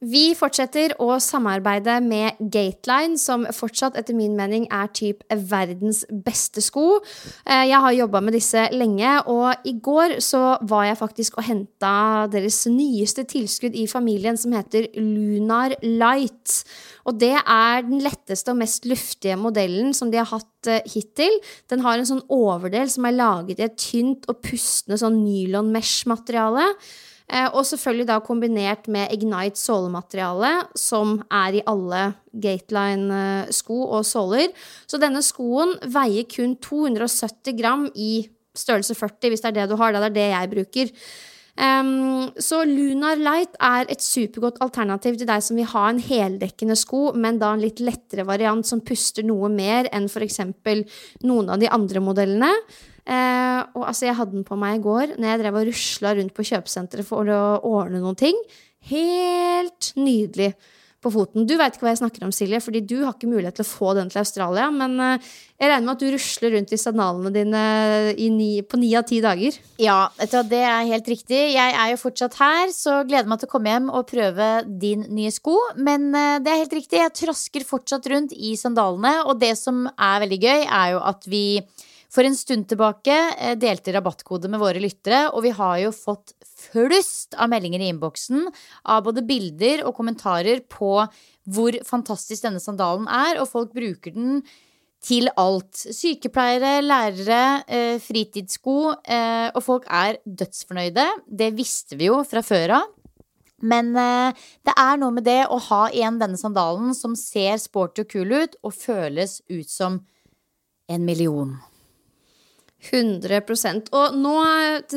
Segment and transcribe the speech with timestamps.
[0.00, 6.62] Vi fortsetter å samarbeide med Gateline, som fortsatt etter min mening er typ verdens beste
[6.64, 7.02] sko.
[7.44, 11.44] Eh, Jeg har jobba med disse lenge, og i går så var jeg faktisk og
[11.44, 16.64] henta deres nyeste tilskudd i familien, som heter Lunar Light.
[17.04, 21.36] Og det er den letteste og mest luftige modellen som de har hatt eh, hittil.
[21.68, 25.68] Den har en sånn overdel som er laget i et tynt og pustende sånn nylon
[25.76, 26.70] mesh-materiale.
[26.70, 27.09] Eh,
[27.52, 32.02] og selvfølgelig da kombinert med Ignite sålemateriale, som er i alle
[32.34, 34.50] Gateline-sko og såler.
[34.90, 39.76] Så denne skoen veier kun 270 gram i størrelse 40, hvis det er det du
[39.80, 39.94] har.
[39.94, 40.94] Det er det jeg bruker.
[41.58, 46.76] Um, så Lunar Light er et supergodt alternativ til deg som vil ha en heldekkende
[46.78, 50.40] sko, men da en litt lettere variant som puster noe mer enn f.eks.
[51.26, 52.52] noen av de andre modellene.
[53.10, 56.12] Uh, og altså, jeg hadde den på meg i går når jeg drev og rusla
[56.18, 58.36] rundt på kjøpesenteret for å ordne noen ting.
[58.90, 60.54] Helt nydelig
[61.00, 61.46] på foten.
[61.48, 63.70] Du veit ikke hva jeg snakker om, Silje, fordi du har ikke mulighet til å
[63.70, 64.66] få den til Australia.
[64.74, 65.28] Men eh,
[65.60, 67.62] jeg regner med at du rusler rundt i sandalene dine
[68.20, 69.56] i ni, på ni av ti dager.
[69.80, 71.40] Ja, det er helt riktig.
[71.54, 74.50] Jeg er jo fortsatt her, så gleder meg til å komme hjem og prøve
[74.82, 75.56] din nye sko.
[75.80, 79.22] Men eh, det er helt riktig, jeg trasker fortsatt rundt i sandalene.
[79.24, 81.44] Og det som er veldig gøy, er jo at vi
[82.10, 86.34] for en stund tilbake eh, delte rabattkode med våre lyttere, og vi har jo fått
[86.60, 88.48] flust av meldinger i innboksen
[88.90, 90.96] av både bilder og kommentarer på
[91.50, 94.42] hvor fantastisk denne sandalen er, og folk bruker den
[95.00, 95.72] til alt.
[95.80, 98.76] Sykepleiere, lærere, eh, fritidssko,
[99.06, 101.06] eh, og folk er dødsfornøyde.
[101.24, 102.96] Det visste vi jo fra før av.
[103.62, 108.08] Men det er noe med det å ha igjen denne sandalen som ser sporty og
[108.08, 109.98] kul ut, og føles ut som
[110.88, 111.58] en million.
[112.80, 114.36] 100% Og nå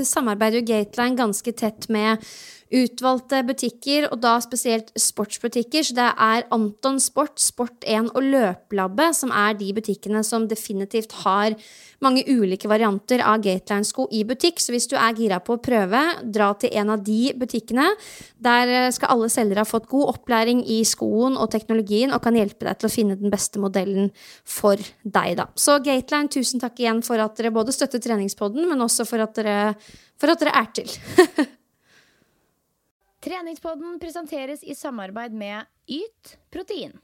[0.07, 2.23] samarbeider jo Gateline ganske tett med
[2.73, 5.85] utvalgte butikker, og da spesielt sportsbutikker.
[5.85, 11.55] Så det er Anton Sport, Sport1 og Løplabbet som er de butikkene som definitivt har
[12.03, 14.59] mange ulike varianter av Gateline-sko i butikk.
[14.59, 17.87] Så hvis du er gira på å prøve, dra til en av de butikkene.
[18.43, 22.67] Der skal alle selgere ha fått god opplæring i skoen og teknologien og kan hjelpe
[22.67, 24.11] deg til å finne den beste modellen
[24.43, 25.49] for deg, da.
[25.55, 29.35] Så Gateline, tusen takk igjen for at dere både støtter treningspodden, men også for at
[29.39, 29.75] dere,
[30.19, 30.95] for at dere er til.
[33.23, 36.99] Treningspodden presenteres i samarbeid med Yt protein.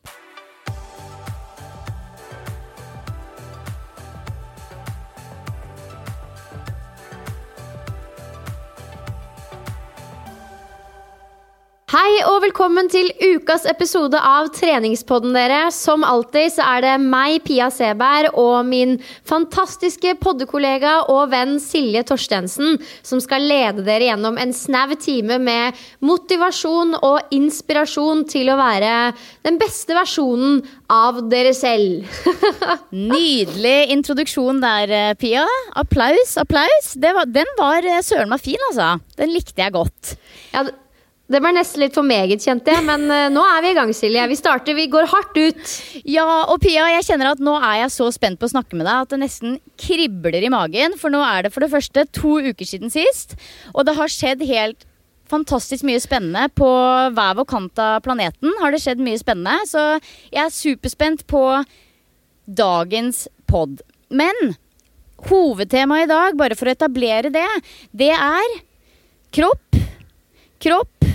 [11.89, 15.71] Hei og velkommen til ukas episode av Treningspodden, dere.
[15.73, 18.91] Som alltid så er det meg, Pia Seberg, og min
[19.25, 25.79] fantastiske poddekollega og venn Silje Torstensen som skal lede dere gjennom en snau time med
[26.05, 28.91] motivasjon og inspirasjon til å være
[29.47, 30.59] den beste versjonen
[30.93, 32.05] av dere selv.
[33.15, 35.47] Nydelig introduksjon der, eh, Pia.
[35.81, 36.91] Applaus, applaus.
[36.93, 38.91] Det var, den var eh, søren meg fin, altså.
[39.17, 40.13] Den likte jeg godt.
[40.53, 40.67] Ja,
[41.29, 43.93] det- ble nesten litt for meget, kjente jeg, men uh, nå er vi i gang,
[43.93, 44.27] Silje.
[44.31, 45.73] Vi starter, vi går hardt ut.
[46.03, 48.87] Ja, og Pia, jeg kjenner at nå er jeg så spent på å snakke med
[48.89, 50.97] deg at det nesten kribler i magen.
[50.97, 53.37] For nå er det for det første to uker siden sist,
[53.75, 54.87] og det har skjedd helt
[55.29, 56.67] fantastisk mye spennende på
[57.13, 58.55] hver vår kant av planeten.
[58.63, 59.83] Har det skjedd mye spennende, så
[60.33, 61.43] jeg er superspent på
[62.49, 63.83] dagens pod.
[64.09, 64.55] Men
[65.29, 67.45] hovedtemaet i dag, bare for å etablere det,
[67.93, 68.55] det er
[69.35, 69.77] kropp,
[70.63, 71.08] kropp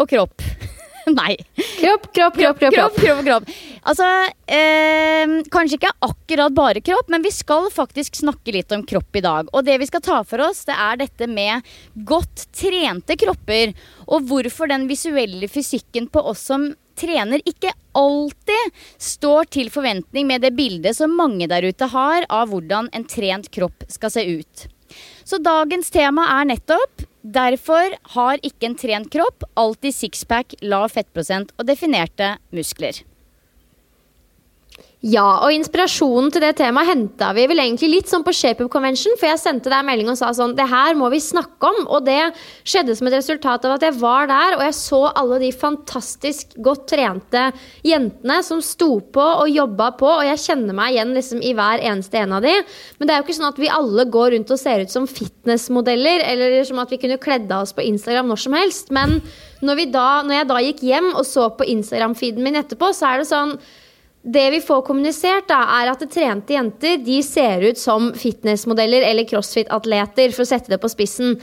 [0.00, 0.44] og kropp.
[1.18, 1.34] Nei.
[1.80, 2.74] Kropp, kropp, kropp, kropp.
[2.74, 3.00] kropp.
[3.00, 3.48] kropp, kropp.
[3.84, 4.06] Altså,
[4.48, 9.24] eh, kanskje ikke akkurat bare kropp, men vi skal faktisk snakke litt om kropp i
[9.24, 9.50] dag.
[9.52, 11.66] Og det vi skal ta for oss, det er dette med
[12.08, 13.74] godt trente kropper.
[14.08, 20.46] Og hvorfor den visuelle fysikken på oss som trener, ikke alltid står til forventning med
[20.46, 24.68] det bildet som mange der ute har av hvordan en trent kropp skal se ut.
[25.24, 31.54] Så dagens tema er nettopp Derfor har ikke en trent kropp alltid sixpack, lav fettprosent
[31.56, 32.98] og definerte muskler.
[35.04, 39.12] Ja, og inspirasjonen til det temaet henta vi vel egentlig litt sånn på ShapeUp Convention,
[39.20, 41.82] for jeg sendte deg en melding og sa sånn Det her må vi snakke om.
[41.92, 42.30] Og det
[42.64, 46.56] skjedde som et resultat av at jeg var der, og jeg så alle de fantastisk
[46.56, 47.44] godt trente
[47.84, 51.84] jentene som sto på og jobba på, og jeg kjenner meg igjen liksom i hver
[51.84, 52.56] eneste en av de.
[52.96, 55.10] Men det er jo ikke sånn at vi alle går rundt og ser ut som
[55.10, 58.88] fitnessmodeller, eller som at vi kunne kledd av oss på Instagram når som helst.
[58.88, 59.18] Men
[59.60, 63.20] når, da, når jeg da gikk hjem og så på Instagram-feeden min etterpå, så er
[63.20, 63.58] det sånn
[64.24, 69.28] det vi får kommunisert, da, er at trente jenter de ser ut som fitnessmodeller eller
[69.28, 71.36] crossfit-atleter, for å sette det på spissen.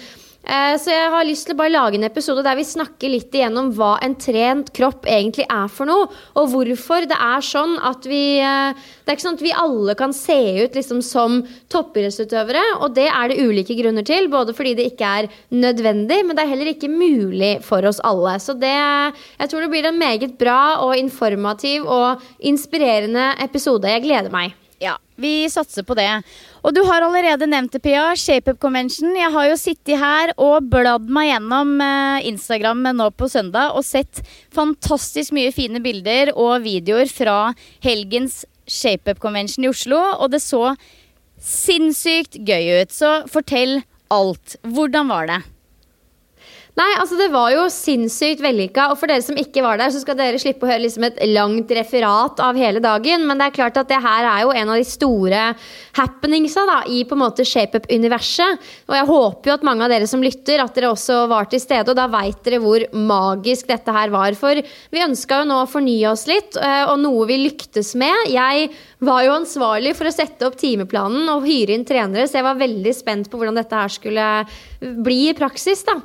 [0.52, 3.32] Eh, så jeg har lyst til å bare lage en episode der vi snakker litt
[3.36, 8.08] igjennom hva en trent kropp egentlig er for noe, og hvorfor det er sånn at
[8.10, 11.40] vi eh, Det er ikke sånn at vi alle kan se ut liksom som
[11.72, 14.28] toppidrettsutøvere, og det er det ulike grunner til.
[14.32, 18.38] Både fordi det ikke er nødvendig, men det er heller ikke mulig for oss alle.
[18.44, 23.90] Så det Jeg tror det blir en meget bra og informativ og inspirerende episode.
[23.90, 24.61] Jeg gleder meg.
[24.82, 26.10] Ja, vi satser på det.
[26.66, 28.16] Og du har allerede nevnt det, Pia.
[28.18, 29.14] ShapeUp Convention.
[29.14, 33.86] Jeg har jo sittet her og bladd meg gjennom eh, Instagram nå på søndag og
[33.86, 34.24] sett
[34.56, 37.54] fantastisk mye fine bilder og videoer fra
[37.86, 40.74] helgens ShapeUp Convention i Oslo, og det så
[41.38, 42.94] sinnssykt gøy ut.
[42.94, 44.58] Så fortell alt.
[44.66, 45.42] Hvordan var det?
[46.80, 48.88] Nei, altså det var jo sinnssykt vellykka.
[48.94, 51.20] Og for dere som ikke var der, så skal dere slippe å høre liksom et
[51.34, 53.26] langt referat av hele dagen.
[53.28, 55.42] Men det er klart at det her er jo en av de store
[56.00, 58.72] happeningsa da, i på en måte ShapeUp-universet.
[58.88, 61.64] Og jeg håper jo at mange av dere som lytter, at dere også var til
[61.64, 61.92] stede.
[61.92, 64.40] Og da veit dere hvor magisk dette her var.
[64.40, 68.32] For vi ønska jo nå å fornye oss litt, eh, og noe vi lyktes med.
[68.32, 68.72] Jeg
[69.04, 72.64] var jo ansvarlig for å sette opp timeplanen og hyre inn trenere, så jeg var
[72.64, 74.28] veldig spent på hvordan dette her skulle
[74.80, 75.84] bli i praksis.
[75.84, 76.00] da.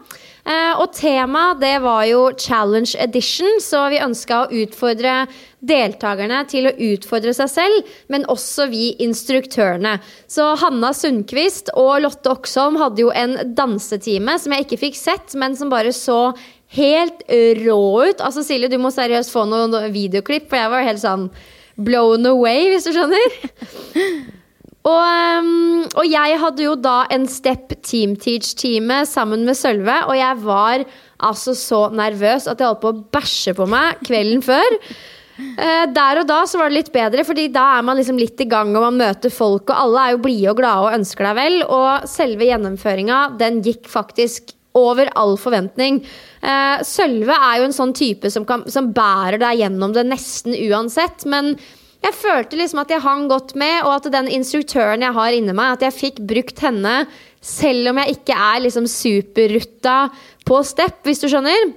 [0.46, 5.24] Uh, og temaet det var jo Challenge Edition, så vi ønska å utfordre
[5.66, 9.96] deltakerne til å utfordre seg selv, men også vi instruktørene.
[10.30, 15.34] Så Hanna Sundquist og Lotte Oksholm hadde jo en dansetime som jeg ikke fikk sett,
[15.34, 16.30] men som bare så
[16.78, 17.26] helt
[17.64, 18.22] rå ut.
[18.22, 21.28] Altså Silje, du må seriøst få noen videoklipp, for jeg var helt sånn
[21.76, 23.40] blown away, hvis du skjønner.
[24.86, 25.02] Og,
[25.42, 30.40] um, og, jeg hadde jo da en Step Team Teach-time sammen med Sølve, og jeg
[30.44, 30.86] var
[31.26, 34.76] altså så nervøs at jeg holdt på å bæsje på meg kvelden før.
[35.36, 38.40] Uh, der og da så var det litt bedre, Fordi da er man liksom litt
[38.40, 41.30] i gang og man møter folk, og alle er jo blide og glade og ønsker
[41.30, 41.58] deg vel.
[41.66, 46.02] Og selve gjennomføringa, den gikk faktisk over all forventning.
[46.44, 50.54] Uh, Sølve er jo en sånn type som, kan, som bærer deg gjennom det nesten
[50.68, 51.26] uansett.
[51.26, 51.56] Men
[52.04, 55.54] jeg følte liksom at jeg hang godt med, og at den instruktøren jeg har inni
[55.56, 56.98] meg, at jeg fikk brukt henne
[57.46, 59.98] selv om jeg ikke er liksom superrutta
[60.46, 61.72] på step, hvis du skjønner.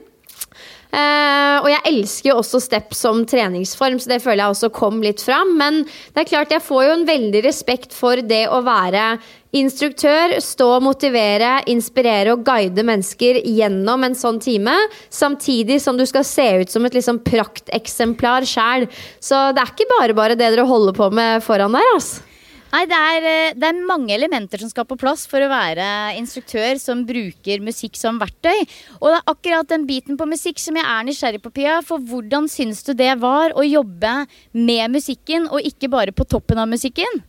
[0.90, 5.04] Uh, og jeg elsker jo også step som treningsform, så det føler jeg også kom
[5.06, 5.52] litt fram.
[5.60, 9.12] Men det er klart jeg får jo en veldig respekt for det å være
[9.60, 14.76] instruktør, stå, og motivere, inspirere og guide mennesker gjennom en sånn time.
[15.14, 18.90] Samtidig som du skal se ut som et liksom prakteksemplar sjæl.
[19.22, 22.26] Så det er ikke bare bare det dere holder på med foran der, altså.
[22.70, 25.86] Nei, det er, eh, det er, mange elementer som skal på plass for å være
[26.20, 28.62] instruktør som bruker musikk som verktøy.
[29.00, 31.80] Og det er akkurat den biten på musikk som jeg er nysgjerrig på, Pia.
[31.82, 34.14] For hvordan syns du det var å jobbe
[34.54, 37.24] med musikken, og ikke bare på toppen av musikken?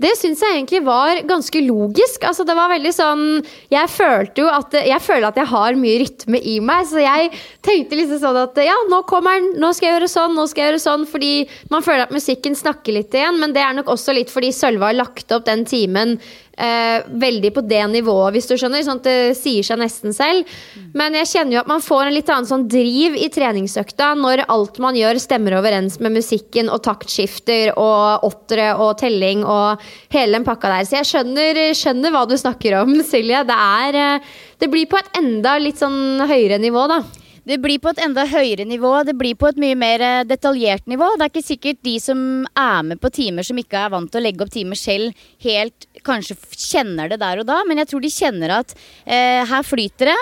[0.00, 2.24] Det syns jeg egentlig var ganske logisk.
[2.24, 3.24] Altså, det var veldig sånn
[3.72, 7.32] Jeg følte jo at Jeg føler at jeg har mye rytme i meg, så jeg
[7.64, 10.64] tenkte liksom sånn at ja, nå kommer den, nå skal jeg gjøre sånn, nå skal
[10.64, 11.32] jeg gjøre sånn, fordi
[11.72, 14.88] man føler at musikken snakker litt igjen, men det er nok også litt fordi Sølve
[14.88, 16.16] har lagt opp den timen
[16.60, 18.84] eh, veldig på det nivået, hvis du skjønner.
[18.86, 20.48] Sånn at det sier seg nesten selv.
[20.96, 24.44] Men jeg kjenner jo at man får en litt annen sånn driv i treningsøkta når
[24.52, 29.82] alt man gjør, stemmer overens med musikken og taktskifter og åttere og telling og
[30.14, 30.88] hele den pakka der.
[30.88, 33.44] Så jeg skjønner, skjønner hva du snakker om, Silje.
[33.48, 37.02] Det, er, eh, det blir på et enda litt sånn høyere nivå, da.
[37.50, 38.92] Det blir på et enda høyere nivå.
[39.06, 41.08] Det blir på et mye mer eh, detaljert nivå.
[41.16, 44.20] Det er ikke sikkert de som er med på timer som ikke er vant til
[44.20, 48.04] å legge opp timer selv, helt kanskje kjenner det der og da, men jeg tror
[48.04, 50.20] de kjenner at eh, her flyter det.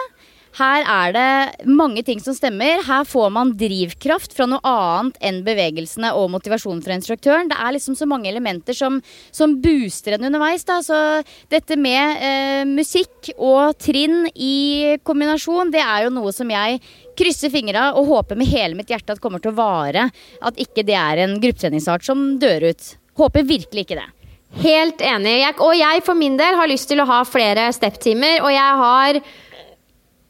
[0.59, 2.81] her er det mange ting som stemmer.
[2.87, 7.51] Her får man drivkraft fra noe annet enn bevegelsene og motivasjonen fra instruktøren.
[7.53, 10.65] Det er liksom så mange elementer som, som booster en underveis.
[10.65, 10.81] Da.
[10.83, 10.97] Så
[11.53, 16.81] dette med eh, musikk og trinn i kombinasjon, det er jo noe som jeg
[17.19, 20.09] krysser fingra og håper med hele mitt hjerte at det kommer til å vare.
[20.41, 22.95] At ikke det er en gruppetreningsart som dør ut.
[23.19, 24.09] Håper virkelig ikke det.
[24.63, 25.35] Helt enig.
[25.43, 28.81] Jeg, og jeg for min del har lyst til å ha flere step-timer, og jeg
[28.83, 29.21] har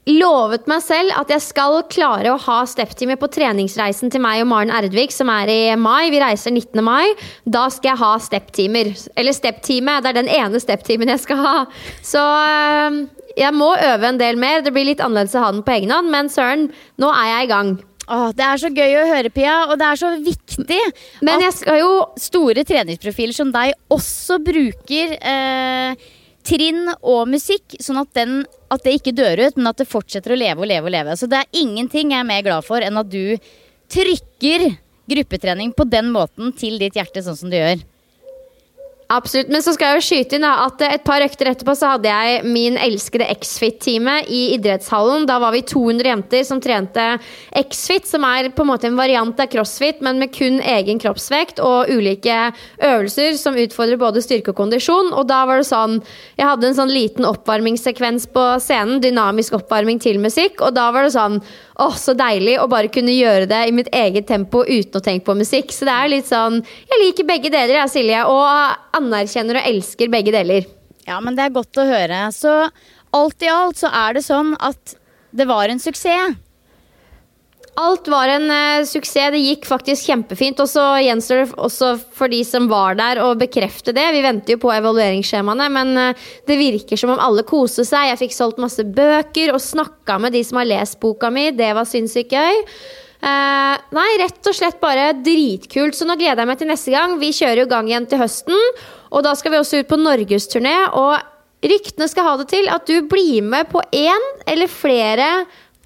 [0.09, 4.49] lovet meg selv at jeg skal klare å ha step-time på treningsreisen til meg og
[4.51, 6.09] Maren Erdvik, som er i mai.
[6.13, 6.81] Vi reiser 19.
[6.85, 7.13] mai.
[7.45, 8.95] Da skal jeg ha step-timer.
[9.19, 9.99] Eller step-time.
[10.03, 11.57] Det er den ene step-timen jeg skal ha.
[12.05, 13.03] Så øh,
[13.39, 14.65] jeg må øve en del mer.
[14.65, 16.69] Det blir litt annerledes å ha den på egen hånd, men søren,
[17.01, 17.73] nå er jeg i gang.
[18.09, 20.79] Åh, det er så gøy å høre, Pia, og det er så viktig
[21.27, 26.09] Men jeg at skal jo store treningsprofiler som deg også bruker eh,
[26.49, 28.41] trinn og musikk, sånn at, den,
[28.73, 31.19] at det ikke dør ut, men at det fortsetter å leve og leve og leve.
[31.21, 33.37] Så det er ingenting jeg er mer glad for enn at du
[33.93, 34.71] trykker
[35.09, 37.85] gruppetrening på den måten til ditt hjerte, sånn som du gjør.
[39.09, 39.49] Absolutt.
[39.49, 42.11] Men så skal jeg jo skyte inn da, at et par økter etterpå så hadde
[42.13, 45.25] jeg min elskede X-Fit-time i idrettshallen.
[45.29, 47.07] Da var vi 200 jenter som trente
[47.57, 51.63] X-Fit, som er på en måte en variant av crossfit, men med kun egen kroppsvekt
[51.65, 52.51] og ulike
[52.85, 55.15] øvelser som utfordrer både styrke og kondisjon.
[55.17, 56.03] Og da var det sånn
[56.37, 61.09] Jeg hadde en sånn liten oppvarmingssekvens på scenen, dynamisk oppvarming til musikk, og da var
[61.09, 61.41] det sånn
[61.79, 65.29] Åh, så deilig å bare kunne gjøre det i mitt eget tempo uten å tenke
[65.29, 65.71] på musikk.
[65.71, 70.11] Så det er litt sånn Jeg liker begge deler, jeg, Silje, og anerkjenner og elsker
[70.11, 70.67] begge deler.
[71.07, 72.25] Ja, men det er godt å høre.
[72.35, 72.57] Så
[73.15, 74.99] alt i alt så er det sånn at
[75.31, 76.35] det var en suksess.
[77.79, 79.31] Alt var en uh, suksess.
[79.35, 80.59] Det gikk faktisk kjempefint.
[80.63, 84.07] Og så gjenstår det også for de som var der, å bekrefte det.
[84.17, 88.11] Vi venter jo på evalueringsskjemaene, men uh, det virker som om alle koser seg.
[88.11, 91.51] Jeg fikk solgt masse bøker og snakka med de som har lest boka mi.
[91.55, 92.65] Det var sinnssykt gøy.
[93.19, 95.95] Uh, nei, rett og slett bare dritkult.
[95.99, 97.17] Så nå gleder jeg meg til neste gang.
[97.23, 98.69] Vi kjører jo gang igjen til høsten,
[99.15, 100.77] og da skal vi også ut på norgesturné.
[100.99, 101.15] Og
[101.63, 105.33] ryktene skal ha det til at du blir med på én eller flere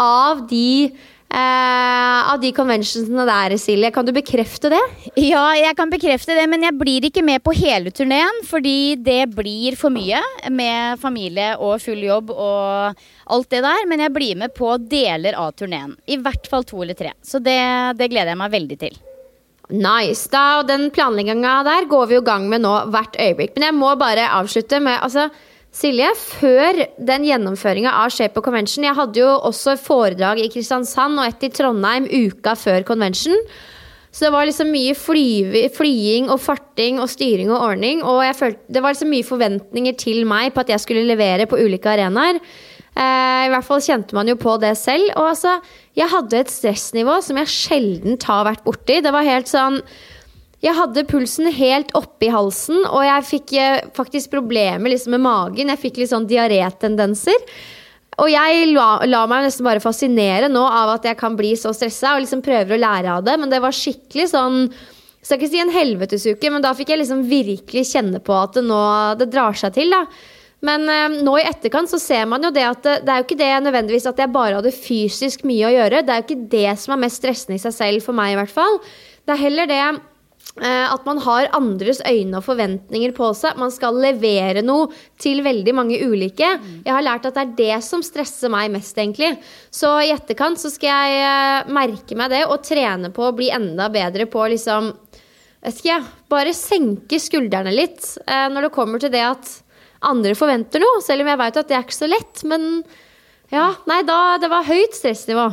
[0.00, 0.92] av de
[1.38, 3.90] av de conventionsene der, Silje.
[3.94, 4.80] Kan du bekrefte det?
[5.16, 8.42] Ja, jeg kan bekrefte det, men jeg blir ikke med på hele turneen.
[8.48, 10.20] Fordi det blir for mye
[10.52, 13.86] med familie og full jobb og alt det der.
[13.88, 15.96] Men jeg blir med på deler av turneen.
[16.06, 17.14] I hvert fall to eller tre.
[17.24, 17.60] Så det,
[17.98, 19.00] det gleder jeg meg veldig til.
[19.72, 20.26] Nice.
[20.32, 23.54] Da, og den planlegginga der går vi i gang med nå hvert øyeblikk.
[23.56, 25.30] Men jeg må bare avslutte med altså,
[25.72, 31.16] Silje, før den gjennomføringa av Shape of Convention Jeg hadde jo også foredrag i Kristiansand
[31.16, 33.38] og et i Trondheim uka før convention.
[34.12, 38.02] Så det var liksom mye fly, flying og farting og styring og ordning.
[38.04, 41.56] Og følte, det var liksom mye forventninger til meg på at jeg skulle levere på
[41.56, 42.42] ulike arenaer.
[42.92, 45.08] Eh, I hvert fall kjente man jo på det selv.
[45.16, 45.56] Og altså,
[45.96, 49.00] jeg hadde et stressnivå som jeg sjelden har vært borti.
[49.00, 49.80] Det var helt sånn
[50.62, 55.24] jeg hadde pulsen helt oppe i halsen, og jeg fikk eh, faktisk problemer liksom med
[55.24, 55.72] magen.
[55.72, 57.46] Jeg fikk litt sånn diarétendenser.
[58.22, 61.72] Og jeg la, la, meg nesten bare fascinere nå av at jeg kan bli så
[61.74, 64.66] stressa, og liksom prøver å lære av det, men det var skikkelig sånn
[65.22, 68.64] skal ikke si en helvetesuke, men da fikk jeg liksom virkelig kjenne på at det
[68.66, 68.78] nå
[69.20, 69.90] det drar seg til.
[69.94, 70.04] da.
[70.66, 73.26] Men eh, nå i etterkant så ser man jo det at det, det, er jo
[73.26, 76.04] ikke det nødvendigvis at jeg bare hadde fysisk mye å gjøre.
[76.06, 78.38] Det er jo ikke det som er mest stressende i seg selv, for meg i
[78.38, 78.78] hvert fall.
[79.22, 80.11] Det er heller det Eh,
[80.60, 83.56] at man har andres øyne og forventninger på seg.
[83.56, 84.90] Man skal levere noe
[85.20, 86.50] til veldig mange ulike.
[86.84, 89.30] Jeg har lært at det er det som stresser meg mest, egentlig.
[89.72, 93.48] Så i etterkant så skal jeg eh, merke meg det og trene på å bli
[93.54, 94.92] enda bedre på liksom
[95.62, 99.50] vet ikke jeg, Bare senke skuldrene litt eh, når det kommer til det at
[100.02, 101.02] andre forventer noe.
[101.04, 102.44] Selv om jeg veit at det er ikke så lett.
[102.48, 102.70] Men
[103.52, 105.50] ja, nei, da Det var høyt stressnivå.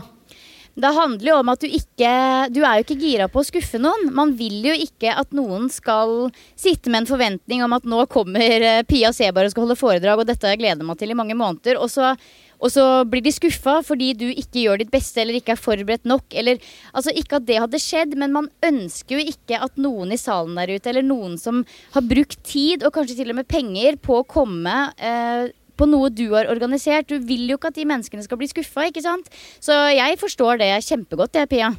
[0.79, 2.11] Det handler jo om at du ikke
[2.55, 4.09] Du er jo ikke gira på å skuffe noen.
[4.15, 8.63] Man vil jo ikke at noen skal sitte med en forventning om at nå kommer
[8.63, 11.35] eh, Pia Sebar og skal holde foredrag, og dette har jeg meg til i mange
[11.37, 11.79] måneder.
[11.83, 12.13] Og så,
[12.59, 16.07] og så blir de skuffa fordi du ikke gjør ditt beste eller ikke er forberedt
[16.07, 16.27] nok.
[16.31, 20.21] Eller, altså Ikke at det hadde skjedd, men man ønsker jo ikke at noen i
[20.21, 23.99] salen der ute, eller noen som har brukt tid og kanskje til og med penger
[23.99, 27.09] på å komme eh, på noe du har organisert.
[27.09, 29.31] Du vil jo ikke at de menneskene skal bli skuffa, ikke sant?
[29.63, 31.73] Så jeg forstår det kjempegodt, jeg, Pia.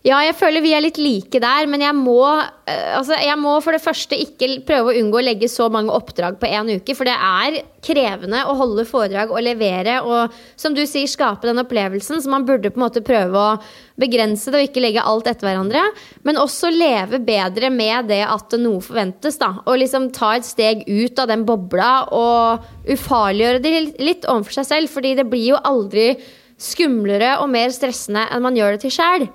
[0.00, 2.22] Ja, jeg føler vi er litt like der, men jeg må,
[2.64, 5.92] eh, altså, jeg må for det første ikke prøve å unngå å legge så mange
[5.92, 10.72] oppdrag på én uke, for det er krevende å holde foredrag og levere og som
[10.72, 13.60] du sier, skape den opplevelsen, så man burde på en måte prøve å
[14.00, 15.84] begrense det og ikke legge alt etter hverandre.
[16.24, 19.58] Men også leve bedre med det at noe forventes, da.
[19.66, 24.72] Og liksom ta et steg ut av den bobla og ufarliggjøre det litt overfor seg
[24.72, 26.14] selv, fordi det blir jo aldri
[26.60, 29.26] skumlere og mer stressende enn man gjør det til sjæl.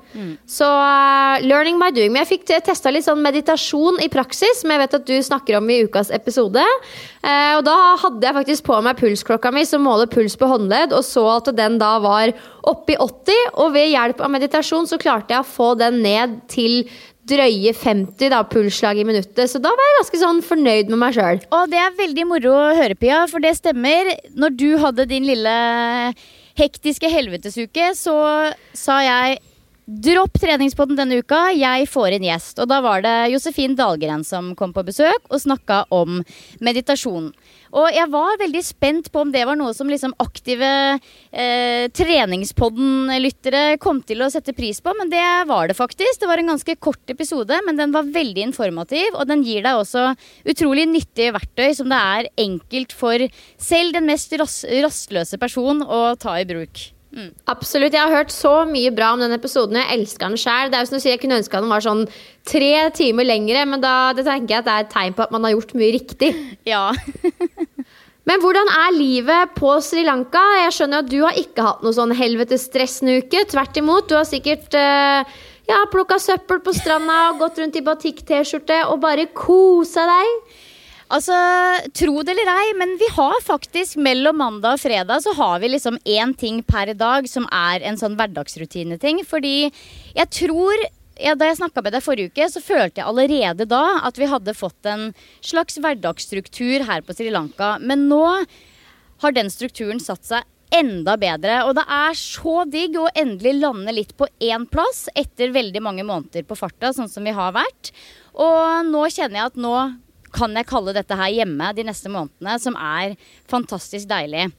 [0.49, 2.13] Så uh, learning by doing.
[2.13, 5.57] Men jeg fikk testa litt sånn meditasjon i praksis, som jeg vet at du snakker
[5.57, 6.61] om i ukas episode.
[7.25, 10.93] Uh, og da hadde jeg faktisk på meg pulsklokka mi som måler puls på håndledd,
[10.93, 13.51] og så at den da var oppe i 80.
[13.63, 16.85] Og ved hjelp av meditasjon så klarte jeg å få den ned til
[17.25, 19.49] drøye 50 da, pulsslag i minuttet.
[19.49, 21.41] Så da var jeg ganske sånn fornøyd med meg sjøl.
[21.57, 24.13] Og det er veldig moro å høre, Pia, for det stemmer.
[24.37, 25.55] Når du hadde din lille
[26.59, 28.15] hektiske helvetesuke, så
[28.73, 29.43] sa jeg
[29.85, 32.57] Dropp treningspodden denne uka, jeg får en gjest.
[32.57, 36.23] Og da var det Josefin Dahlgren som kom på besøk og snakka om
[36.57, 37.27] meditasjon.
[37.75, 43.75] Og jeg var veldig spent på om det var noe som liksom aktive eh, treningspodden-lyttere
[43.83, 46.21] kom til å sette pris på, men det var det faktisk.
[46.21, 49.81] Det var en ganske kort episode, men den var veldig informativ, og den gir deg
[49.81, 50.07] også
[50.47, 53.27] utrolig nyttige verktøy som det er enkelt for
[53.59, 56.94] selv den mest rastløse person å ta i bruk.
[57.47, 57.95] Absolutt.
[57.95, 59.79] Jeg har hørt så mye bra om den episoden.
[59.79, 60.73] Jeg elsker den sjæl.
[60.73, 62.05] Jeg kunne ønske den var sånn
[62.47, 65.33] tre timer lengre, men da det tenker jeg at det er et tegn på at
[65.35, 66.33] man har gjort mye riktig.
[66.75, 66.89] Ja.
[68.25, 70.41] Men hvordan er livet på Sri Lanka?
[70.63, 73.43] Jeg skjønner at du har ikke hatt noe sånn helvetes uke.
[73.51, 74.07] Tvert imot.
[74.09, 75.21] Du har sikkert uh,
[75.69, 80.57] ja, plukka søppel på stranda og gått rundt i batikk-T-skjorte og bare kosa deg.
[81.13, 81.35] Altså,
[81.93, 85.69] tro det eller ei, men vi har faktisk mellom mandag og fredag så har vi
[85.75, 89.21] liksom én ting per dag som er en sånn hverdagsrutineting.
[89.27, 89.69] Fordi
[90.15, 94.01] jeg tror ja, Da jeg snakka med deg forrige uke, så følte jeg allerede da
[94.03, 97.77] at vi hadde fått en slags hverdagsstruktur her på Sri Lanka.
[97.79, 98.25] Men nå
[99.23, 100.43] har den strukturen satt seg
[100.75, 101.61] enda bedre.
[101.69, 106.03] Og det er så digg å endelig lande litt på én plass etter veldig mange
[106.03, 107.93] måneder på farta, sånn som vi har vært.
[108.35, 109.75] Og nå kjenner jeg at nå
[110.35, 113.15] kan jeg kalle dette her hjemme de neste månedene, som er
[113.51, 114.49] fantastisk deilig.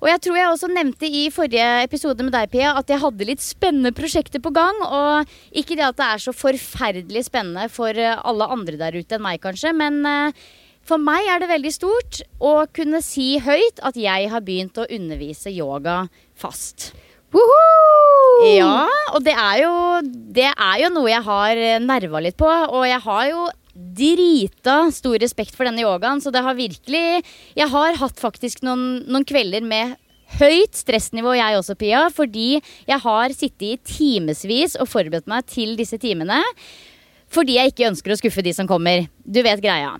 [0.00, 3.28] Og jeg tror jeg også nevnte i forrige episode med deg, Pia, at jeg hadde
[3.28, 4.78] litt spennende prosjekter på gang.
[4.84, 9.18] Og ikke det at det er så forferdelig spennende for eh, alle andre der ute
[9.18, 10.46] enn meg, kanskje, men eh,
[10.86, 14.86] for meg er det veldig stort å kunne si høyt at jeg har begynt å
[14.86, 16.04] undervise yoga
[16.38, 16.92] fast.
[17.34, 18.52] Woohoo!
[18.54, 19.72] Ja, og det er jo,
[20.36, 22.46] det er jo noe jeg har nerva litt på.
[22.46, 27.22] Og jeg har jo drita stor respekt for denne yogaen, så det har virkelig
[27.56, 29.96] Jeg har hatt faktisk noen, noen kvelder med
[30.40, 32.06] høyt stressnivå, jeg også, Pia.
[32.12, 36.42] Fordi jeg har sittet i timevis og forberedt meg til disse timene.
[37.36, 39.10] Fordi jeg ikke ønsker å skuffe de som kommer.
[39.26, 39.96] Du vet greia.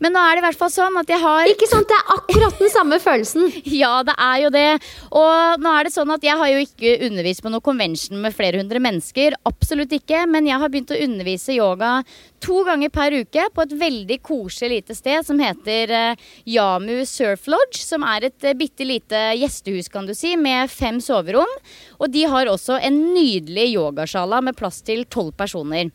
[0.00, 1.86] Men nå er det i hvert fall sånn at jeg har Ikke sant?
[1.90, 3.50] Det er akkurat den samme følelsen.
[3.80, 4.68] Ja, det er jo det.
[5.16, 8.34] Og nå er det sånn at jeg har jo ikke undervist på noe convention med
[8.34, 9.36] flere hundre mennesker.
[9.48, 10.24] Absolutt ikke.
[10.30, 12.00] Men jeg har begynt å undervise yoga
[12.40, 17.46] to ganger per uke på et veldig koselig lite sted som heter uh, Yamu Surf
[17.52, 17.84] Lodge.
[17.84, 21.52] Som er et uh, bitte lite gjestehus, kan du si, med fem soverom.
[22.00, 25.92] Og de har også en nydelig yogasjala med plass til tolv personer.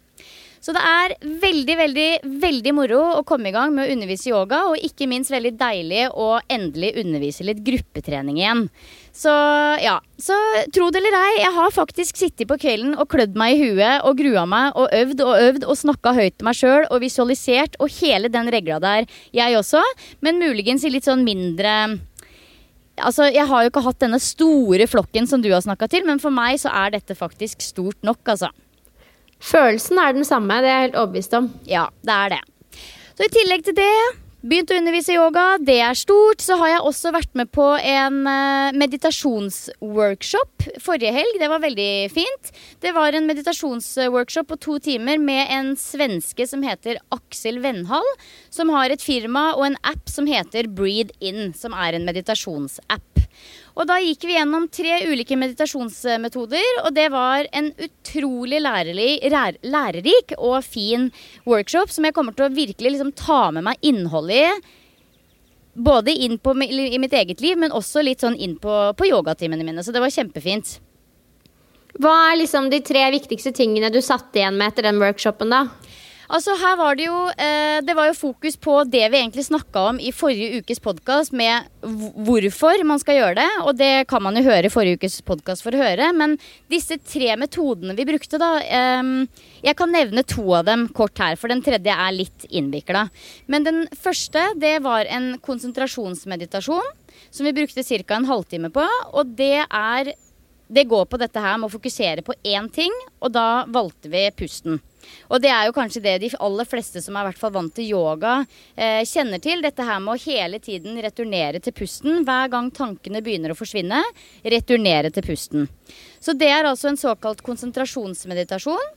[0.65, 1.11] Så det er
[1.43, 2.07] veldig, veldig,
[2.41, 6.07] veldig moro å komme i gang med å undervise yoga, og ikke minst veldig deilig
[6.09, 8.63] å endelig undervise litt gruppetrening igjen.
[9.13, 9.29] Så
[9.83, 10.33] ja, så
[10.73, 14.09] tro det eller ei, jeg har faktisk sittet på kvelden og klødd meg i huet
[14.09, 17.77] og grua meg og øvd og øvd og snakka høyt til meg sjøl og visualisert
[17.77, 19.05] og hele den regla der,
[19.37, 19.85] jeg også,
[20.25, 21.77] men muligens i litt sånn mindre
[22.95, 26.21] Altså, Jeg har jo ikke hatt denne store flokken som du har snakka til, men
[26.23, 28.47] for meg så er dette faktisk stort nok, altså.
[29.45, 31.49] Følelsen er den samme, det er jeg helt overbevist om.
[31.69, 32.43] Ja, det er det.
[33.15, 33.91] Så i tillegg til det,
[34.45, 36.41] begynt å undervise yoga, det er stort.
[36.43, 41.39] Så har jeg også vært med på en eh, meditasjonsworkshop forrige helg.
[41.41, 42.51] Det var veldig fint.
[42.83, 48.09] Det var en meditasjonsworkshop på to timer med en svenske som heter Aksel Vennhall.
[48.53, 53.14] Som har et firma og en app som heter Breathe In, som er en meditasjonsapp.
[53.75, 59.59] Og da gikk vi gjennom tre ulike meditasjonsmetoder, og det var en utrolig lærerlig, rær,
[59.67, 61.09] lærerik og fin
[61.43, 64.73] workshop som jeg kommer til å virkelig liksom ta med meg innholdet i.
[65.75, 69.65] Både inn på, i mitt eget liv, men også litt sånn inn på, på yogatimene
[69.67, 69.83] mine.
[69.83, 70.77] Så det var kjempefint.
[71.99, 75.65] Hva er liksom de tre viktigste tingene du satt igjen med etter den workshopen, da?
[76.25, 79.83] Altså her var Det jo eh, Det var jo fokus på det vi egentlig snakka
[79.91, 81.69] om i forrige ukes podkast, med
[82.25, 83.49] hvorfor man skal gjøre det.
[83.65, 86.09] Og det kan man jo høre i forrige ukes podkast for å høre.
[86.17, 86.37] Men
[86.71, 89.13] disse tre metodene vi brukte, da eh,
[89.65, 93.07] Jeg kan nevne to av dem kort her, for den tredje er litt innvikla.
[93.47, 96.93] Men den første, det var en konsentrasjonsmeditasjon
[97.31, 98.15] som vi brukte ca.
[98.15, 98.85] en halvtime på.
[99.13, 100.15] Og det er
[100.67, 104.23] det går på dette her med å fokusere på én ting, og da valgte vi
[104.33, 104.79] pusten.
[105.29, 107.89] Og det er jo kanskje det de aller fleste som er hvert fall vant til
[107.95, 108.37] yoga,
[108.75, 109.63] eh, kjenner til.
[109.65, 112.23] Dette her med å hele tiden returnere til pusten.
[112.27, 114.03] Hver gang tankene begynner å forsvinne,
[114.43, 115.69] returnere til pusten.
[116.19, 118.93] Så det er altså en såkalt konsentrasjonsmeditasjon.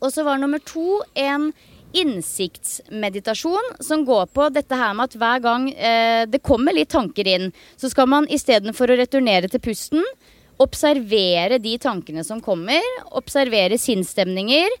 [0.00, 1.52] Og så var nummer to en
[1.92, 7.26] innsiktsmeditasjon som går på dette her med at hver gang eh, det kommer litt tanker
[7.26, 10.04] inn, så skal man istedenfor å returnere til pusten,
[10.60, 12.84] observere de tankene som kommer,
[13.16, 14.76] observere sinnsstemninger.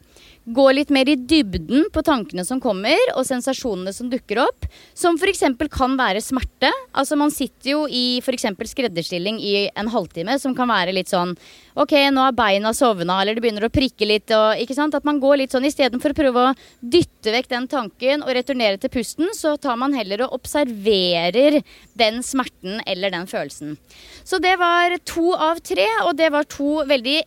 [0.50, 4.66] Gå litt mer i dybden på tankene som kommer, og sensasjonene som dukker opp.
[4.98, 5.44] Som f.eks.
[5.70, 6.72] kan være smerte.
[6.90, 8.48] Altså Man sitter jo i f.eks.
[8.72, 11.36] skredderstilling i en halvtime, som kan være litt sånn
[11.78, 14.32] Ok, nå er beina sovna, eller det begynner å prikke litt.
[14.34, 14.96] Og, ikke sant?
[14.98, 18.80] At man går litt sånn istedenfor å prøve å dytte vekk den tanken og returnere
[18.82, 21.60] til pusten, så tar man heller og observerer
[22.00, 23.78] den smerten eller den følelsen.
[24.26, 27.20] Så det var to av tre, og det var to veldig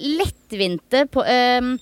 [0.00, 1.74] lettvinte på, ehm,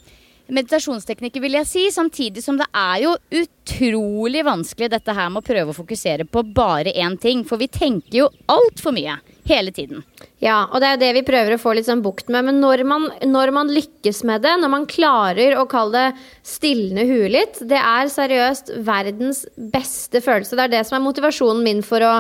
[0.54, 1.87] meditasjonsteknikker, vil jeg si.
[1.94, 6.44] Samtidig som det er jo utrolig vanskelig dette her med å prøve å fokusere på
[6.56, 7.44] bare én ting.
[7.48, 10.02] For vi tenker jo altfor mye hele tiden.
[10.42, 12.46] Ja, og det er jo det vi prøver å få litt sånn bukt med.
[12.46, 17.06] Men når man, når man lykkes med det, når man klarer å kalle det stilne
[17.08, 20.56] huet litt, det er seriøst verdens beste følelse.
[20.58, 22.12] Det er det som er motivasjonen min for å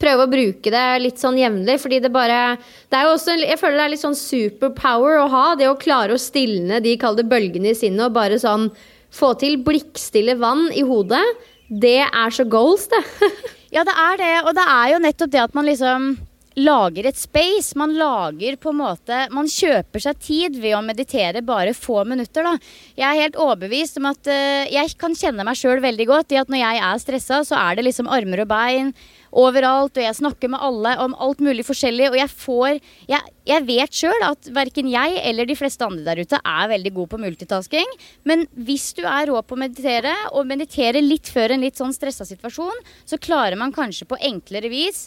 [0.00, 1.78] prøve å bruke det litt sånn jevnlig.
[1.82, 5.30] Fordi det bare Det er jo også Jeg føler det er litt sånn superpower å
[5.32, 5.46] ha.
[5.58, 8.70] Det å klare å stilne de kall det bølgene i sinnet og bare sånn
[9.16, 11.24] få til blikkstille vann i hodet.
[11.68, 13.02] Det er så goals, det.
[13.74, 14.34] Ja, det er det.
[14.46, 16.04] Og det er jo nettopp det at man liksom
[16.56, 17.76] lager et space.
[17.78, 22.46] Man lager på en måte Man kjøper seg tid ved å meditere bare få minutter,
[22.46, 22.56] da.
[22.96, 26.40] Jeg er helt overbevist om at uh, jeg kan kjenne meg sjøl veldig godt i
[26.40, 28.92] at når jeg er stressa, så er det liksom armer og bein
[29.36, 32.78] overalt, og jeg snakker med alle om alt mulig forskjellig, og jeg får
[33.10, 36.92] Jeg, jeg vet sjøl at verken jeg eller de fleste andre der ute er veldig
[36.96, 37.92] gode på multitasking,
[38.24, 41.94] men hvis du er rå på å meditere, og mediterer litt før en litt sånn
[41.94, 45.06] stressa situasjon, så klarer man kanskje på enklere vis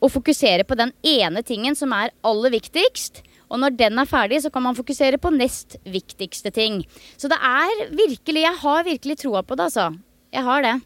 [0.00, 3.22] å fokusere på den ene tingen som er aller viktigst.
[3.50, 6.84] Og når den er ferdig, så kan man fokusere på nest viktigste ting.
[7.18, 9.90] Så det er virkelig Jeg har virkelig troa på det, altså.
[10.32, 10.76] Jeg har det.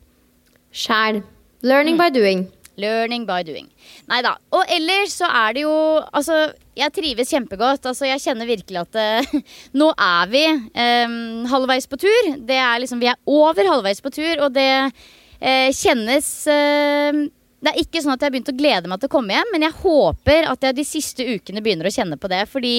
[0.73, 1.23] Sjæl.
[1.63, 2.49] Learning by doing.
[2.81, 3.69] Learning by doing.
[4.11, 4.35] Nei da.
[4.51, 5.75] Og ellers så er det jo
[6.11, 7.87] Altså, jeg trives kjempegodt.
[7.87, 9.37] Altså, jeg kjenner virkelig at eh,
[9.81, 11.15] nå er vi eh,
[11.53, 12.33] halvveis på tur.
[12.41, 17.25] Det er liksom Vi er over halvveis på tur, og det eh, kjennes eh,
[17.65, 19.53] det er ikke sånn at jeg har begynt å glede meg til å komme hjem,
[19.55, 22.43] men jeg håper at jeg de siste ukene begynner å kjenne på det.
[22.53, 22.75] Fordi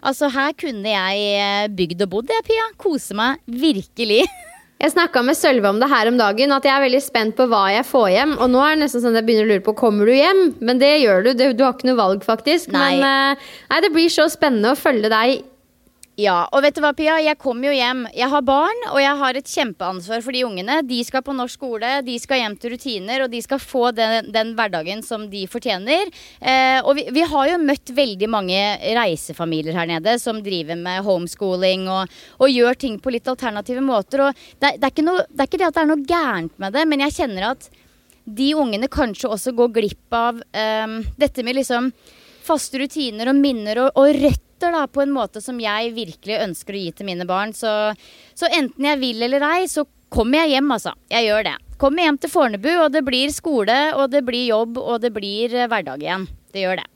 [0.00, 2.68] altså, her kunne jeg eh, bygd og bodd, jeg, Pia.
[2.78, 4.22] Kose meg virkelig.
[4.78, 7.48] Jeg snakka med Sølve om det her om dagen, at jeg er veldig spent på
[7.50, 8.34] hva jeg får hjem.
[8.38, 10.42] Og nå er det nesten sånn at jeg begynner å lure på kommer du hjem.
[10.62, 11.32] Men det gjør du.
[11.34, 12.70] Du har ikke noe valg, faktisk.
[12.70, 12.92] Nei.
[13.00, 15.47] Men eh, nei, det blir så spennende å følge deg.
[16.18, 17.20] Ja, og vet du hva, Pia?
[17.22, 18.00] Jeg kommer jo hjem.
[18.10, 20.80] Jeg har barn, og jeg har et kjempeansvar for de ungene.
[20.82, 24.32] De skal på norsk skole, de skal hjem til rutiner, og de skal få den,
[24.34, 26.10] den hverdagen som de fortjener.
[26.42, 28.58] Eh, og vi, vi har jo møtt veldig mange
[28.98, 34.24] reisefamilier her nede som driver med homeschooling og, og gjør ting på litt alternative måter.
[34.26, 36.74] Og det, det, er noe, det er ikke det at det er noe gærent med
[36.74, 37.70] det, men jeg kjenner at
[38.26, 41.92] de ungene kanskje også går glipp av eh, dette med liksom
[42.42, 44.18] faste rutiner og minner og, og
[44.58, 47.52] røtter da, på en måte som jeg virkelig ønsker å gi til mine barn.
[47.54, 47.94] Så,
[48.34, 50.94] så enten jeg vil eller ei, så kommer jeg hjem, altså.
[51.10, 51.56] Jeg gjør det.
[51.78, 55.54] Kommer hjem til Fornebu, og det blir skole, og det blir jobb, og det blir
[55.54, 56.26] eh, hverdag igjen.
[56.52, 56.88] Det gjør det.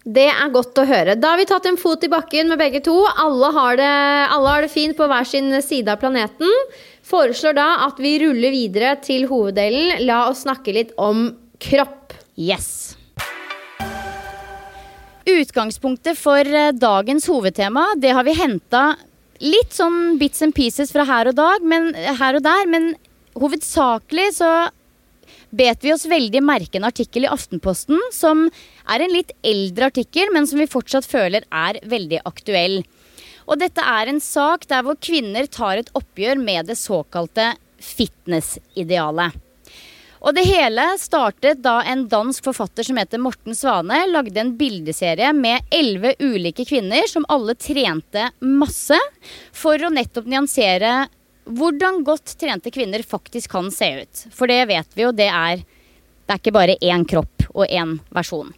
[0.00, 1.14] Det er godt å høre.
[1.20, 2.94] Da har vi tatt en fot i bakken med begge to.
[3.20, 3.90] Alle har det,
[4.32, 6.48] alle har det fint på hver sin side av planeten.
[7.04, 10.00] Foreslår da at vi ruller videre til hoveddelen.
[10.08, 11.28] La oss snakke litt om
[11.60, 12.16] kropp.
[12.40, 12.89] Yes.
[15.28, 18.84] Utgangspunktet for eh, dagens hovedtema, det har vi henta
[19.40, 22.92] litt sånn bits and pieces fra her og, dag, men, her og der, men
[23.38, 24.50] hovedsakelig så
[25.50, 28.46] bet vi oss veldig merke en artikkel i Aftenposten som
[28.90, 32.80] er en litt eldre artikkel, men som vi fortsatt føler er veldig aktuell.
[33.50, 37.52] Og dette er en sak der hvor kvinner tar et oppgjør med det såkalte
[37.82, 39.34] fitnessidealet.
[40.20, 45.32] Og det hele startet da en dansk forfatter som heter Morten Svane lagde en bildeserie
[45.32, 48.98] med elleve ulike kvinner som alle trente masse,
[49.52, 51.06] for å nettopp nyansere
[51.50, 54.24] hvordan godt trente kvinner faktisk kan se ut.
[54.36, 55.64] For det vet vi jo, det er
[56.30, 58.52] Det er ikke bare én kropp og én versjon.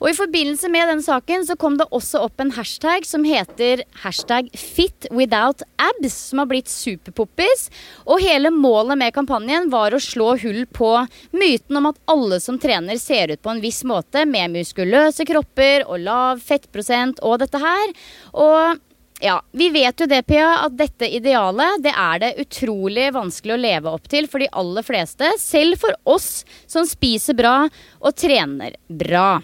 [0.00, 3.84] Og I forbindelse med den saken så kom det også opp en hashtag som heter
[4.04, 7.68] hashtag fit without abs, som har blitt superpoppis.
[8.06, 10.92] Og hele målet med kampanjen var å slå hull på
[11.36, 15.86] myten om at alle som trener ser ut på en viss måte, med muskuløse kropper
[15.88, 17.94] og lav fettprosent og dette her.
[18.32, 18.82] Og
[19.22, 23.60] ja, Vi vet jo det, Pia, at dette idealet det er det utrolig vanskelig å
[23.62, 25.30] leve opp til for de aller fleste.
[25.40, 27.54] Selv for oss som spiser bra
[28.02, 29.38] og trener bra.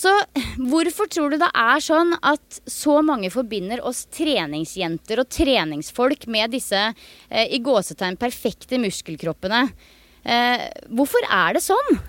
[0.00, 0.10] Så
[0.70, 6.54] hvorfor tror du det er sånn at så mange forbinder oss treningsjenter og treningsfolk med
[6.54, 9.66] disse eh, i gåsetegn perfekte muskelkroppene?
[10.24, 12.00] Eh, hvorfor er det sånn?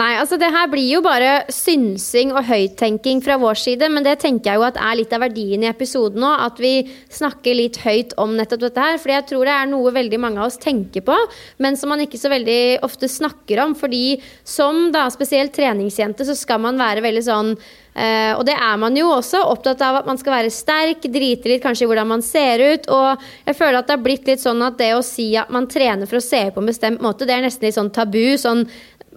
[0.00, 4.14] Nei, altså det her blir jo bare synsing og høyttenking fra vår side, men det
[4.22, 7.76] tenker jeg jo at er litt av verdien i episoden nå, at vi snakker litt
[7.82, 8.96] høyt om nettopp dette her.
[9.02, 11.18] Fordi jeg tror det er noe veldig mange av oss tenker på,
[11.60, 13.76] men som man ikke så veldig ofte snakker om.
[13.76, 17.54] Fordi som da spesielt treningsjente så skal man være veldig sånn
[17.90, 19.40] Uh, og det er man jo også.
[19.50, 22.86] Opptatt av at man skal være sterk, drite litt kanskje i hvordan man ser ut.
[22.86, 25.66] Og jeg føler at det har blitt litt sånn at det å si at man
[25.70, 28.38] trener for å se ut på en bestemt måte, det er nesten litt sånn tabu.
[28.40, 28.62] Sånn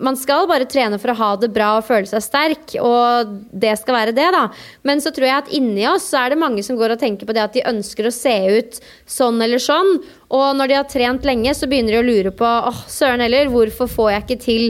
[0.02, 3.76] man skal bare trene for å ha det bra og føle seg sterk, og det
[3.78, 4.48] skal være det, da.
[4.88, 7.30] Men så tror jeg at inni oss så er det mange som går og tenker
[7.30, 10.00] på det at de ønsker å se ut sånn eller sånn.
[10.34, 13.54] Og når de har trent lenge, så begynner de å lure på åh, søren heller,
[13.54, 14.68] hvorfor får jeg ikke til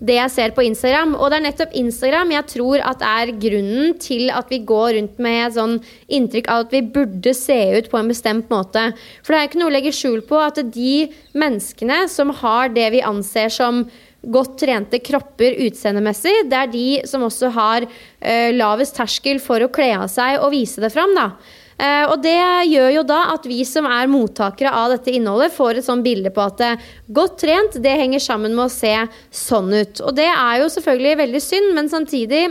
[0.00, 1.14] det jeg ser på Instagram.
[1.16, 5.20] Og det er nettopp Instagram jeg tror at er grunnen til at vi går rundt
[5.22, 8.90] med sånn inntrykk av at vi burde se ut på en bestemt måte.
[9.20, 10.94] For det er ikke noe å legge skjul på at de
[11.36, 13.84] menneskene som har det vi anser som
[14.22, 16.34] godt trente kropper utseendemessig.
[16.50, 20.52] Det er de som også har uh, lavest terskel for å kle av seg og
[20.54, 21.14] vise det fram.
[21.16, 21.32] da.
[21.80, 22.36] Uh, og det
[22.68, 26.32] gjør jo da at vi som er mottakere av dette innholdet, får et sånn bilde
[26.36, 28.92] på at uh, godt trent, det henger sammen med å se
[29.32, 30.02] sånn ut.
[30.04, 32.50] Og det er jo selvfølgelig veldig synd, men samtidig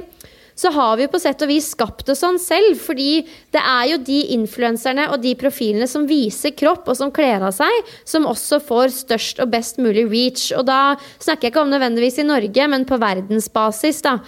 [0.59, 2.75] så har vi på sett og vis skapt det sånn selv.
[2.83, 3.23] Fordi
[3.55, 7.55] det er jo de influenserne og de profilene som viser kropp og som kler av
[7.55, 10.49] seg, som også får størst og best mulig reach.
[10.57, 14.19] Og da snakker jeg ikke om nødvendigvis i Norge, men på verdensbasis, da.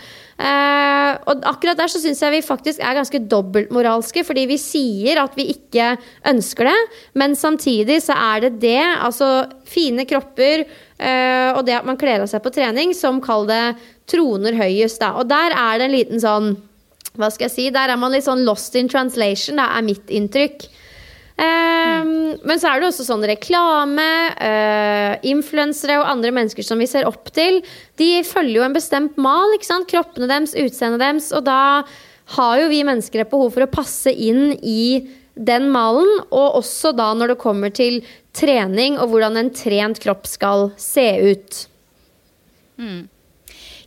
[0.42, 5.20] Uh, og akkurat der så syns jeg vi faktisk er ganske dobbeltmoralske, fordi vi sier
[5.22, 5.92] at vi ikke
[6.32, 6.78] ønsker det,
[7.22, 9.28] men samtidig så er det det, altså
[9.70, 13.76] fine kropper eh, og det at man kler av seg på trening, som kall det
[14.10, 15.14] troner høyest, da.
[15.20, 16.54] Og der er det en liten sånn
[17.20, 17.64] Hva skal jeg si?
[17.76, 20.64] Der er man litt sånn lost in translation, da, er mitt inntrykk.
[21.42, 26.90] Um, men så er det også sånn reklame, uh, influensere og andre mennesker som vi
[26.90, 27.62] ser opp til.
[27.98, 29.56] De følger jo en bestemt mal.
[29.56, 29.90] ikke sant?
[29.90, 31.32] Kroppene deres, utseendet deres.
[31.34, 31.82] Og da
[32.36, 36.12] har jo vi mennesker et behov for å passe inn i den malen.
[36.30, 38.02] Og også da når det kommer til
[38.38, 41.64] trening og hvordan en trent kropp skal se ut.
[42.78, 43.02] Mm.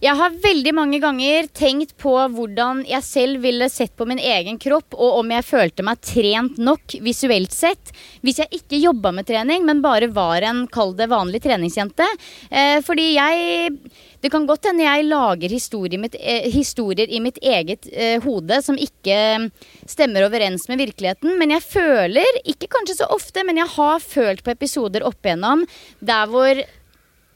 [0.04, 4.58] Jeg har veldig mange ganger tenkt på hvordan jeg selv ville sett på min egen
[4.60, 7.94] kropp, og om jeg følte meg trent nok visuelt sett.
[8.20, 12.10] Hvis jeg ikke jobba med trening, men bare var en, kall det vanlig treningsjente.
[12.50, 13.80] Eh, fordi jeg
[14.24, 18.60] det kan godt hende jeg lager historier, mitt, eh, historier i mitt eget eh, hode
[18.64, 19.50] som ikke
[19.88, 21.36] stemmer overens med virkeligheten.
[21.40, 25.64] Men jeg føler, ikke kanskje så ofte, men jeg har følt på episoder opp igjennom
[26.00, 26.64] der hvor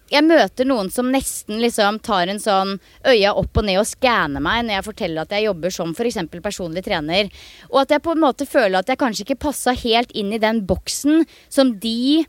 [0.09, 4.43] jeg møter noen som nesten liksom tar en sånn øya opp og ned og skanner
[4.45, 6.23] meg når jeg forteller at jeg jobber som f.eks.
[6.41, 7.29] personlig trener.
[7.73, 10.43] Og at jeg på en måte føler at jeg kanskje ikke passa helt inn i
[10.43, 12.25] den boksen som de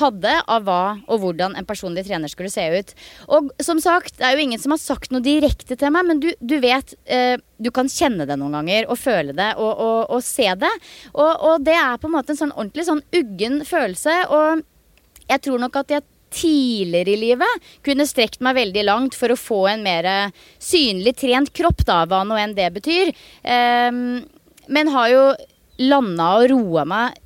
[0.00, 2.94] hadde av hva og hvordan en personlig trener skulle se ut.
[3.36, 6.22] Og som sagt, det er jo ingen som har sagt noe direkte til meg, men
[6.22, 10.00] du, du vet eh, Du kan kjenne det noen ganger og føle det og, og,
[10.16, 10.72] og se det.
[11.12, 14.16] Og, og, det er på en måte en sånn ordentlig sånn uggen følelse.
[14.34, 14.64] Og
[15.30, 19.38] jeg tror nok at jeg tidligere i livet kunne strekt meg veldig langt for å
[19.38, 20.08] få en mer
[20.62, 23.12] synlig trent kropp, da, hva nå enn det betyr.
[23.42, 24.24] Um,
[24.68, 25.26] men har jo
[25.82, 27.20] landa og roa meg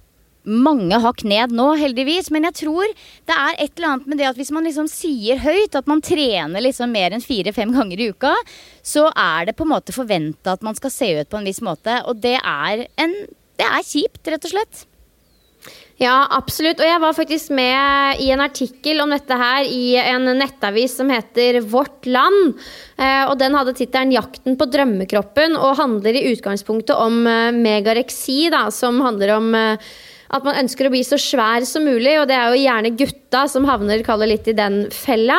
[0.48, 2.30] mange hakk ned nå, heldigvis.
[2.34, 2.92] Men jeg tror
[3.28, 6.02] det er et eller annet med det at hvis man liksom sier høyt at man
[6.04, 8.34] trener liksom mer enn fire-fem ganger i uka,
[8.82, 11.60] så er det på en måte forventa at man skal se ut på en viss
[11.64, 12.00] måte.
[12.08, 13.18] Og det er, en,
[13.60, 14.86] det er kjipt, rett og slett.
[15.98, 16.78] Ja, absolutt.
[16.78, 21.10] Og jeg var faktisk med i en artikkel om dette her i en nettavis som
[21.10, 22.52] heter Vårt Land.
[22.94, 28.46] Eh, og den hadde tittelen 'Jakten på drømmekroppen' og handler i utgangspunktet om eh, megareksi,
[28.54, 29.90] da, som handler om eh,
[30.28, 33.46] at man ønsker å bli så svær som mulig, og det er jo gjerne gutta
[33.50, 35.38] som havner kaller litt i den fella.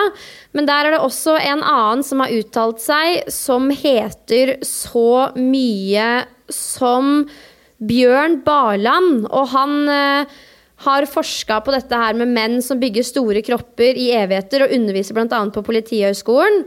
[0.51, 6.25] Men der er det også en annen som har uttalt seg, som heter så mye
[6.49, 7.29] som
[7.79, 9.25] Bjørn Barland.
[9.29, 9.75] Og han
[10.85, 15.17] har forska på dette her med menn som bygger store kropper i evigheter, og underviser
[15.17, 15.41] bl.a.
[15.53, 16.65] på Politihøgskolen.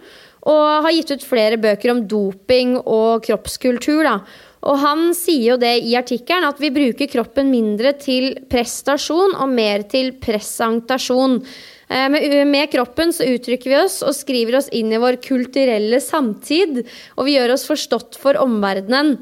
[0.52, 4.02] Og har gitt ut flere bøker om doping og kroppskultur.
[4.08, 4.16] da.
[4.62, 9.50] Og han sier jo det i artikkelen, at vi bruker kroppen mindre til prestasjon og
[9.50, 11.40] mer til presentasjon.
[11.90, 12.08] Eh,
[12.46, 16.84] med, kroppen så uttrykker vi oss og skriver oss inn i vår kulturelle samtid,
[17.18, 19.16] og vi gjør oss forstått for omverdenen.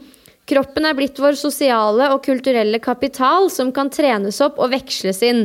[0.50, 5.44] Kroppen er blitt vår sosiale og kulturelle kapital som kan trenes opp og veksles inn.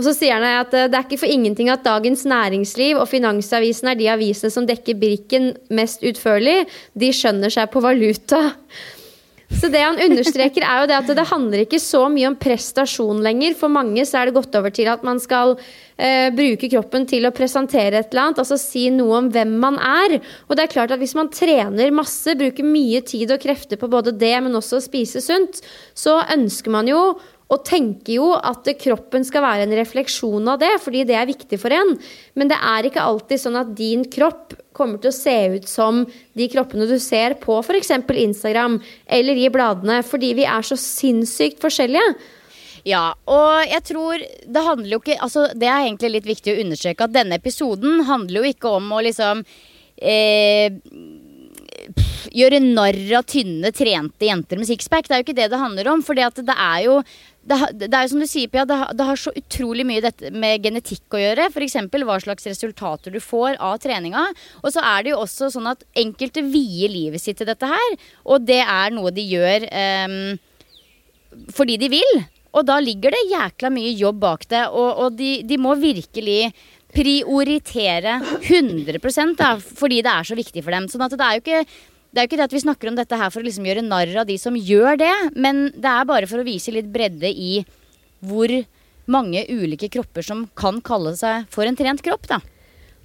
[0.00, 3.10] Og så sier han at eh, det er ikke for ingenting at Dagens Næringsliv og
[3.10, 6.64] Finansavisen er de avisene som dekker brikken mest utførlig.
[6.98, 8.48] De skjønner seg på valuta.
[9.50, 13.18] Så det han understreker, er jo det at det handler ikke så mye om prestasjon
[13.24, 13.56] lenger.
[13.58, 15.56] For mange så er det gått over til at man skal
[15.98, 18.40] eh, bruke kroppen til å presentere et eller annet.
[18.44, 20.20] Altså si noe om hvem man er.
[20.46, 23.90] Og det er klart at hvis man trener masse, bruker mye tid og krefter på
[23.90, 25.60] både det, men også å spise sunt,
[25.98, 27.02] så ønsker man jo
[27.50, 31.58] og tenker jo at kroppen skal være en refleksjon av det, fordi det er viktig
[31.60, 31.96] for en.
[32.38, 36.04] Men det er ikke alltid sånn at din kropp kommer til å se ut som
[36.38, 37.90] de kroppene du ser på f.eks.
[38.06, 38.78] Instagram
[39.18, 42.14] eller i bladene, fordi vi er så sinnssykt forskjellige.
[42.88, 46.62] Ja, og jeg tror det handler jo ikke Altså, det er egentlig litt viktig å
[46.62, 49.42] understreke at denne episoden handler jo ikke om å liksom
[50.00, 50.72] eh,
[52.30, 55.08] gjøre narr av tynne, trente jenter med sixpack.
[55.08, 56.04] Det er jo ikke det det handler om.
[56.04, 57.00] For det er jo
[57.40, 60.28] det, det, er jo som du sier, Pia, det, det, har så utrolig mye dette
[60.34, 61.46] med genetikk å gjøre.
[61.48, 61.78] F.eks.
[62.04, 64.26] hva slags resultater du får av treninga.
[64.60, 67.96] Og så er det jo også sånn at enkelte vier livet sitt til dette her.
[68.28, 70.18] Og det er noe de gjør um,
[71.56, 72.12] fordi de vil.
[72.50, 74.66] Og da ligger det jækla mye jobb bak det.
[74.68, 76.52] Og, og de, de, må virkelig
[76.90, 78.98] prioritere 100
[79.38, 80.90] da, fordi det er så viktig for dem.
[80.90, 81.64] Sånn at det er jo ikke
[82.10, 83.86] det er jo ikke det at vi snakker om dette her for å liksom gjøre
[83.86, 87.30] narr av de som gjør det, men det er bare for å vise litt bredde
[87.30, 87.60] i
[88.26, 88.52] hvor
[89.10, 92.40] mange ulike kropper som kan kalle seg for en trent kropp, da.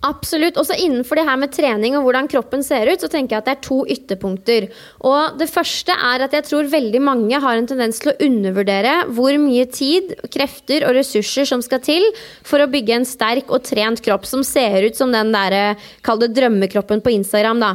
[0.06, 0.58] Absolutt.
[0.60, 3.48] Også innenfor det her med trening og hvordan kroppen ser ut, så tenker jeg at
[3.48, 4.68] det er to ytterpunkter.
[5.08, 8.96] Og det første er at jeg tror veldig mange har en tendens til å undervurdere
[9.16, 12.06] hvor mye tid, krefter og ressurser som skal til
[12.46, 16.22] for å bygge en sterk og trent kropp som ser ut som den der, kall
[16.22, 17.74] det drømmekroppen på Instagram, da.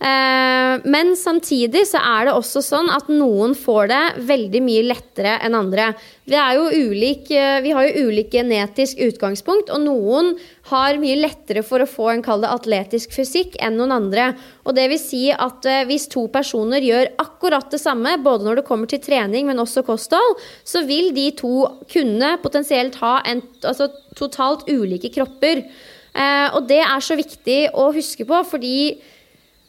[0.00, 5.34] Eh, men samtidig så er det også sånn at noen får det veldig mye lettere
[5.44, 5.90] enn andre.
[6.24, 10.32] Vi, ulik, eh, vi har jo ulik genetisk utgangspunkt, og noen
[10.70, 14.30] har mye lettere for å få en kall det atletisk fysikk enn noen andre.
[14.64, 18.62] Og det vil si at eh, hvis to personer gjør akkurat det samme, både når
[18.62, 21.54] det kommer til trening, men også kosthold, så vil de to
[21.92, 25.66] kunne potensielt ha en, altså, totalt ulike kropper.
[26.56, 28.98] og det er så viktig å huske på, fordi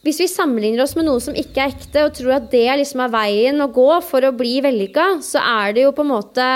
[0.02, 3.04] hvis vi sammenligner oss med noe som ikke er ekte, og tror at det liksom
[3.06, 6.48] er veien å gå for å bli vellykka, så er det jo på en måte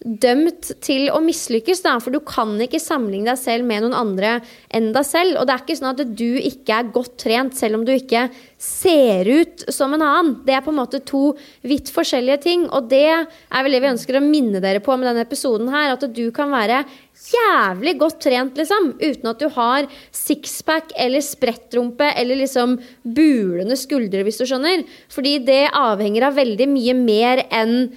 [0.00, 1.82] dømt til å mislykkes.
[2.00, 4.32] For du kan ikke sammenligne deg selv med noen andre
[4.72, 5.36] enn deg selv.
[5.36, 8.28] Og det er ikke sånn at du ikke er godt trent selv om du ikke
[8.60, 10.32] ser ut som en annen.
[10.46, 11.34] Det er på en måte to
[11.68, 12.66] vidt forskjellige ting.
[12.72, 15.92] Og det er vel det vi ønsker å minne dere på med denne episoden her.
[15.96, 16.84] At du kan være
[17.20, 24.24] jævlig godt trent, liksom, uten at du har sixpack eller sprettrumpe eller liksom bulende skuldre,
[24.26, 24.84] hvis du skjønner.
[25.12, 27.90] Fordi det avhenger av veldig mye mer enn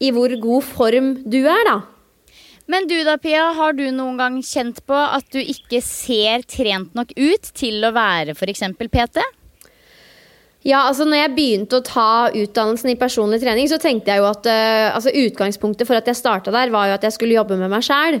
[0.00, 1.80] i hvor god form du er, da.
[2.70, 6.94] Men du da, Pia, har du noen gang kjent på at du ikke ser trent
[6.94, 8.62] nok ut til å være f.eks.
[8.78, 9.24] PT?
[10.68, 14.28] Ja, altså når jeg begynte å ta utdannelsen i personlig trening, så tenkte jeg jo
[14.28, 17.56] at uh, altså Utgangspunktet for at jeg starta der, var jo at jeg skulle jobbe
[17.58, 18.20] med meg sjæl.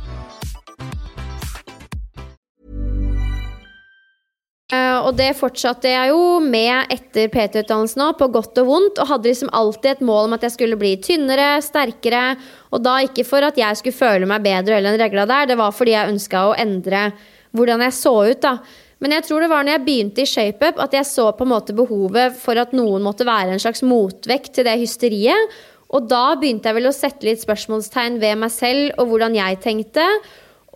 [4.71, 9.01] Og det fortsatte jeg jo med etter PT-utdannelsen òg, på godt og vondt.
[9.01, 12.37] Og hadde liksom alltid et mål om at jeg skulle bli tynnere, sterkere.
[12.71, 15.59] Og da ikke for at jeg skulle føle meg bedre eller enn regla der, det
[15.59, 17.09] var fordi jeg ønska å endre
[17.51, 18.41] hvordan jeg så ut.
[18.45, 18.55] da.
[19.01, 21.51] Men jeg tror det var når jeg begynte i ShapeUp at jeg så på en
[21.51, 25.55] måte behovet for at noen måtte være en slags motvekt til det hysteriet.
[25.91, 29.59] Og da begynte jeg vel å sette litt spørsmålstegn ved meg selv og hvordan jeg
[29.65, 30.05] tenkte.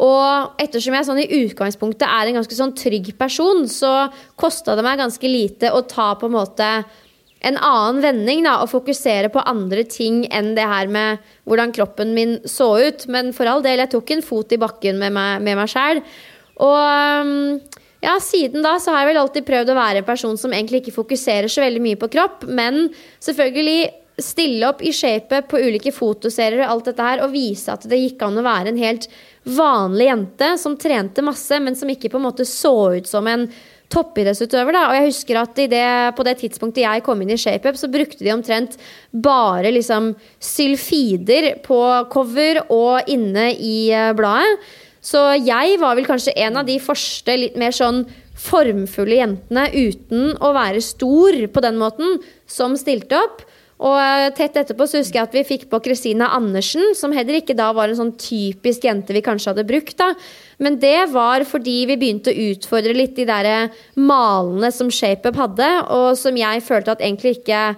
[0.03, 4.83] Og ettersom jeg sånn i utgangspunktet er en ganske sånn trygg person, så kosta det
[4.83, 6.69] meg ganske lite å ta på en måte
[7.45, 12.15] en annen vending da, og fokusere på andre ting enn det her med hvordan kroppen
[12.17, 13.05] min så ut.
[13.11, 16.01] Men for all del, jeg tok en fot i bakken med meg, med meg sjæl.
[16.65, 16.79] Og
[17.21, 17.59] um,
[18.03, 20.83] ja, siden da så har jeg vel alltid prøvd å være en person som egentlig
[20.83, 22.89] ikke fokuserer så veldig mye på kropp, men
[23.23, 23.79] selvfølgelig
[24.21, 27.99] stille opp i shapet på ulike fotoserier og alt dette her, og vise at det
[27.99, 29.09] gikk an å være en helt
[29.45, 33.47] vanlig jente som trente masse, men som ikke på en måte så ut som en
[33.93, 34.73] toppidrettsutøver.
[34.73, 34.83] Da.
[34.89, 35.85] Og jeg husker at det,
[36.17, 38.79] på det tidspunktet jeg kom inn i ShapeUp, så brukte de omtrent
[39.11, 41.79] bare liksom sylfider på
[42.13, 44.65] cover og inne i uh, bladet.
[45.05, 48.07] Så jeg var vel kanskje en av de første litt mer sånn
[48.41, 52.17] formfulle jentene uten å være stor på den måten,
[52.49, 53.43] som stilte opp.
[53.83, 57.41] Og eh, tett etterpå så husker jeg at vi fikk på Kristina Andersen, som heller
[57.41, 59.97] ikke da var en sånn typisk jente vi kanskje hadde brukt.
[59.99, 60.13] da.
[60.63, 63.69] Men det var fordi vi begynte å utfordre litt de der
[63.99, 67.75] malene som ShapeUp hadde, og som jeg følte at egentlig ikke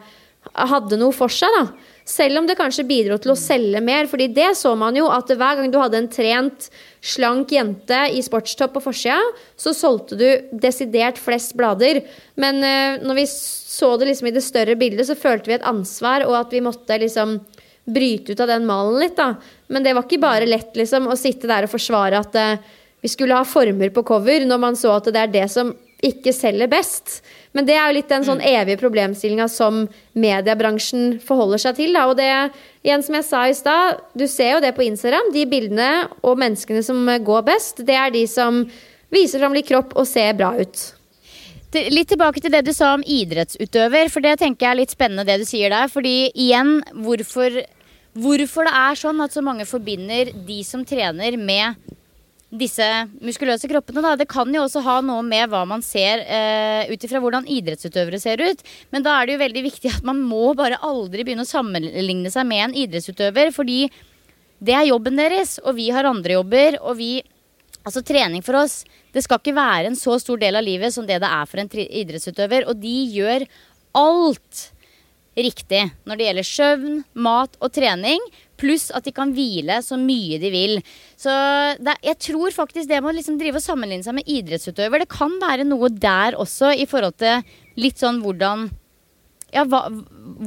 [0.54, 1.50] hadde noe for seg.
[1.58, 1.96] da.
[2.08, 5.28] Selv om det kanskje bidro til å selge mer, fordi det så man jo at
[5.28, 6.70] hver gang du hadde en trent,
[7.04, 9.20] slank jente i sportstopp på forsida,
[9.60, 12.00] så solgte du desidert flest blader.
[12.40, 15.68] Men uh, når vi så det liksom i det større bildet, så følte vi et
[15.68, 17.42] ansvar, og at vi måtte liksom
[17.88, 19.34] bryte ut av den malen litt, da.
[19.68, 23.12] Men det var ikke bare lett liksom å sitte der og forsvare at uh, vi
[23.12, 25.76] skulle ha former på cover, når man så at det er det som
[26.08, 27.20] ikke selger best.
[27.56, 28.48] Men det er jo litt den sånn mm.
[28.50, 29.86] evige problemstillinga som
[30.18, 31.96] mediebransjen forholder seg til.
[31.96, 32.08] Da.
[32.12, 32.30] Og det,
[32.86, 35.32] igjen som jeg sa i stad, du ser jo det på Instagram.
[35.36, 35.90] De bildene
[36.22, 38.66] og menneskene som går best, det er de som
[39.14, 40.86] viser fram litt kropp og ser bra ut.
[41.92, 45.28] Litt tilbake til det du sa om idrettsutøver, for det tenker jeg er litt spennende
[45.28, 45.92] det du sier der.
[45.92, 47.60] Fordi igjen, hvorfor,
[48.18, 51.76] hvorfor det er sånn at så mange forbinder de som trener med
[52.48, 52.86] disse
[53.20, 54.02] muskuløse kroppene.
[54.04, 54.16] Da.
[54.20, 58.20] Det kan jo også ha noe med hva man ser eh, ut ifra hvordan idrettsutøvere
[58.24, 58.62] ser ut.
[58.96, 62.32] Men da er det jo veldig viktig at man må bare aldri begynne å sammenligne
[62.32, 63.52] seg med en idrettsutøver.
[63.56, 63.82] Fordi
[64.64, 66.80] det er jobben deres, og vi har andre jobber.
[66.84, 67.12] Og vi
[67.88, 68.82] Altså trening for oss,
[69.16, 71.62] det skal ikke være en så stor del av livet som det det er for
[71.62, 72.66] en idrettsutøver.
[72.68, 73.46] Og de gjør
[73.96, 74.64] alt
[75.38, 78.20] riktig når det gjelder søvn, mat og trening.
[78.58, 80.80] Pluss at de kan hvile så mye de vil.
[81.20, 81.34] Så
[81.82, 85.14] det, jeg tror faktisk det med å liksom drive og sammenligne seg med idrettsutøver, det
[85.14, 87.46] kan være noe der også i forhold til
[87.78, 88.68] litt sånn hvordan
[89.54, 89.86] ja, hva,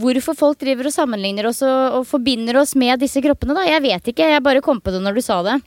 [0.03, 3.65] hvorfor folk driver og sammenligner oss og, og, forbinder oss med disse kroppene, da.
[3.69, 5.61] Jeg vet ikke, jeg bare kom på det når du sa det.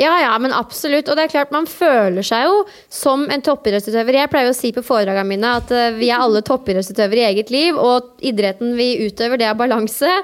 [0.00, 1.10] Ja, ja, men absolutt.
[1.10, 2.62] Og det er klart, man føler seg jo
[2.92, 4.16] som en toppidrettsutøver.
[4.22, 7.52] Jeg pleier å si på foredragene mine at uh, vi er alle toppidrettsutøvere i eget
[7.52, 10.14] liv, og idretten vi utøver, det er balanse.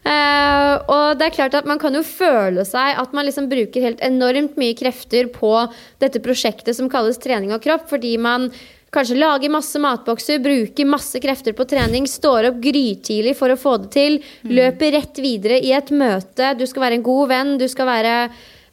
[0.00, 3.84] Uh, og det er klart at man kan jo føle seg at man liksom bruker
[3.84, 5.52] helt enormt mye krefter på
[6.00, 8.48] dette prosjektet som kalles trening og kropp, fordi man
[8.94, 13.76] kanskje lager masse matbokser, bruker masse krefter på trening, står opp grytidlig for å få
[13.84, 14.54] det til, mm.
[14.56, 18.14] løper rett videre i et møte, du skal være en god venn, du skal være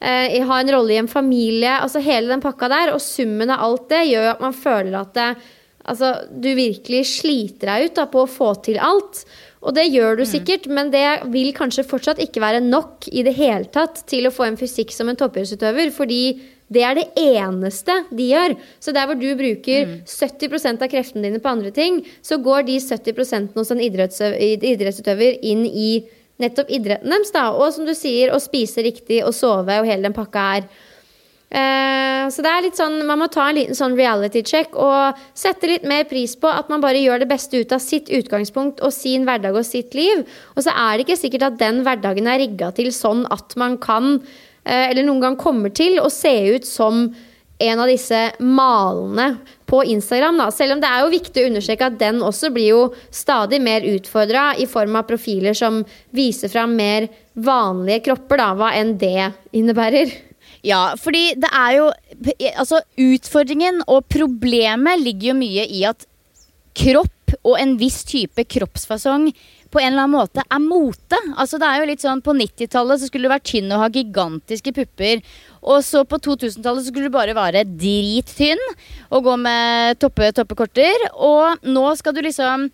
[0.00, 2.94] eh, ha en rolle i en familie, altså hele den pakka der.
[2.94, 5.28] Og summen av alt det gjør at man føler at det,
[5.90, 9.24] altså, du virkelig sliter deg ut da, på å få til alt.
[9.64, 10.30] Og det gjør du mm.
[10.30, 10.74] sikkert, mm.
[10.76, 14.46] men det vil kanskje fortsatt ikke være nok i det hele tatt til å få
[14.46, 16.22] en fysikk som en toppidrettsutøver, fordi
[16.68, 18.54] det er det eneste de gjør.
[18.84, 19.96] Så der hvor du bruker mm.
[20.04, 25.64] 70% av kreftene dine på andre ting, så går de 70% hos en idrettsutøver inn
[25.66, 25.90] i
[26.42, 27.32] nettopp idretten deres.
[27.34, 27.48] Da.
[27.56, 30.68] Og som du sier, å spise riktig og sove og hele den pakka her.
[31.48, 35.16] Uh, så det er litt sånn, man må ta en liten sånn reality check og
[35.32, 38.82] sette litt mer pris på at man bare gjør det beste ut av sitt utgangspunkt
[38.84, 40.26] og sin hverdag og sitt liv.
[40.52, 43.78] Og så er det ikke sikkert at den hverdagen er rigga til sånn at man
[43.80, 47.06] kan, uh, eller noen gang kommer til, å se ut som
[47.58, 49.30] en av disse malene
[49.66, 50.38] på Instagram.
[50.38, 50.52] Da.
[50.54, 53.88] Selv om det er jo viktig å understreke at den også blir jo stadig mer
[53.88, 55.80] utfordra i form av profiler som
[56.14, 60.27] viser fram mer vanlige kropper, da, hva enn det innebærer.
[60.66, 61.90] Ja, fordi det er jo
[62.58, 66.06] Altså, utfordringen og problemet ligger jo mye i at
[66.78, 69.28] kropp og en viss type kroppsfasong
[69.68, 71.18] på en eller annen måte er mote.
[71.36, 73.88] Altså det er jo litt sånn På 90-tallet så skulle du være tynn og ha
[73.92, 75.20] gigantiske pupper.
[75.60, 78.62] Og så på 2000-tallet så skulle du bare være drittynn
[79.12, 81.10] og gå med toppe, toppekorter.
[81.14, 82.70] Og nå skal du liksom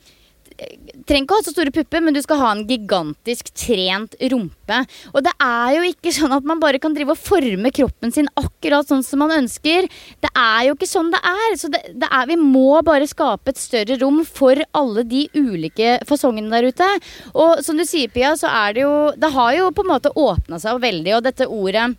[0.59, 4.81] trenger ikke å ha så store pupper, men du skal ha en gigantisk trent rumpe.
[5.13, 8.31] Og det er jo ikke sånn at man bare kan drive og forme kroppen sin
[8.41, 9.89] akkurat sånn som man ønsker.
[10.25, 11.59] Det er jo ikke sånn det er.
[11.61, 15.99] Så det, det er, vi må bare skape et større rom for alle de ulike
[16.09, 16.91] fasongene der ute.
[17.35, 20.13] Og som du sier, Pia, så er det jo Det har jo på en måte
[20.15, 21.93] åpna seg veldig, og dette ordet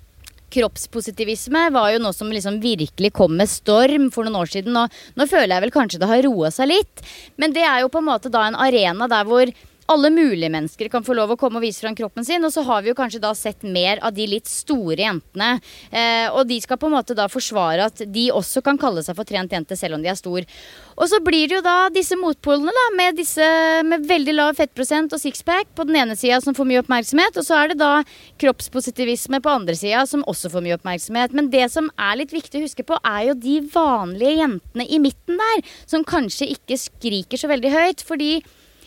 [0.53, 4.77] kroppspositivisme var jo noe som liksom virkelig kom med storm for noen år siden.
[4.79, 7.05] Og nå føler jeg vel kanskje det har roa seg litt.
[7.41, 9.51] Men det er jo på en måte da en arena der hvor
[9.91, 12.43] alle mulige mennesker kan få lov å komme og vise fram kroppen sin.
[12.45, 15.59] Og så har vi jo kanskje da sett mer av de litt store jentene.
[15.91, 19.17] Eh, og de skal på en måte da forsvare at de også kan kalle seg
[19.17, 20.47] for trent jente selv om de er stor.
[20.95, 23.45] Og så blir det jo da disse motpolene da, med, disse,
[23.85, 27.37] med veldig lav fettprosent og sixpack på den ene sida som får mye oppmerksomhet.
[27.37, 27.93] Og så er det da
[28.41, 31.35] kroppspositivisme på andre sida som også får mye oppmerksomhet.
[31.37, 35.01] Men det som er litt viktig å huske på, er jo de vanlige jentene i
[35.03, 35.65] midten der.
[35.85, 38.01] Som kanskje ikke skriker så veldig høyt.
[38.05, 38.39] fordi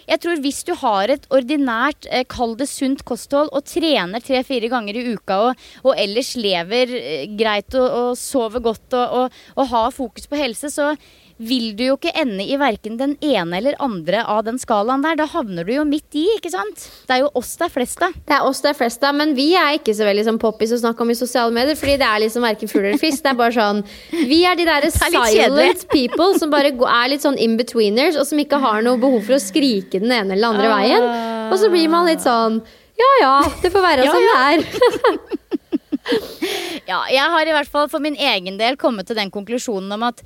[0.09, 4.71] jeg tror hvis du har et ordinært, eh, kall det sunt kosthold, og trener tre-fire
[4.73, 9.65] ganger i uka og, og ellers lever eh, greit og, og sover godt og, og,
[9.69, 10.95] har fokus på helse, så
[11.39, 15.16] vil du jo ikke ende i verken den ene eller andre av den skalaen der.
[15.20, 16.89] Da havner du jo midt i, ikke sant?
[17.07, 18.16] Det er jo oss det er flest av.
[18.26, 20.74] Det er oss det er flest av, men vi er ikke så veldig sånn poppis
[20.74, 21.78] å snakke om i sosiale medier.
[21.78, 23.22] Fordi det er liksom verken fugl eller fisk.
[23.22, 27.39] Det er bare sånn Vi er de derre silent people som bare er litt sånn
[27.39, 31.09] in-betweeners, og som ikke har noe behov for å skrike den ene eller andre veien.
[31.53, 32.61] Og så blir man litt sånn
[32.99, 35.59] Ja ja, det får være ja, som det er.
[36.91, 40.09] ja, jeg har i hvert fall for min egen del kommet til den konklusjonen om
[40.11, 40.24] at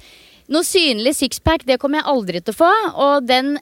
[0.51, 2.72] noe synlig sixpack det kommer jeg aldri til å få.
[3.05, 3.55] Og den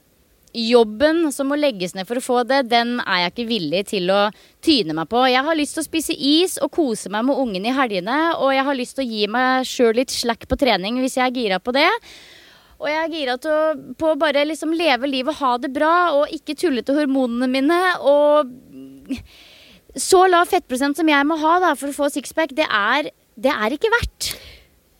[0.56, 4.10] jobben som må legges ned for å få det, den er jeg ikke villig til
[4.10, 4.22] å
[4.64, 5.22] tyne meg på.
[5.30, 8.18] Jeg har lyst til å spise is og kose meg med ungen i helgene.
[8.40, 11.26] Og jeg har lyst til å gi meg sjøl litt slack på trening hvis jeg
[11.28, 11.88] er gira på det.
[12.80, 13.36] Og jeg er gira
[14.00, 17.48] på å bare liksom leve livet og ha det bra og ikke tulle til hormonene
[17.52, 17.80] mine.
[18.00, 19.18] Og
[20.00, 22.68] så lav fettprosent som jeg må ha da, for å få sixpack, det
[23.40, 24.32] det er ikke verdt.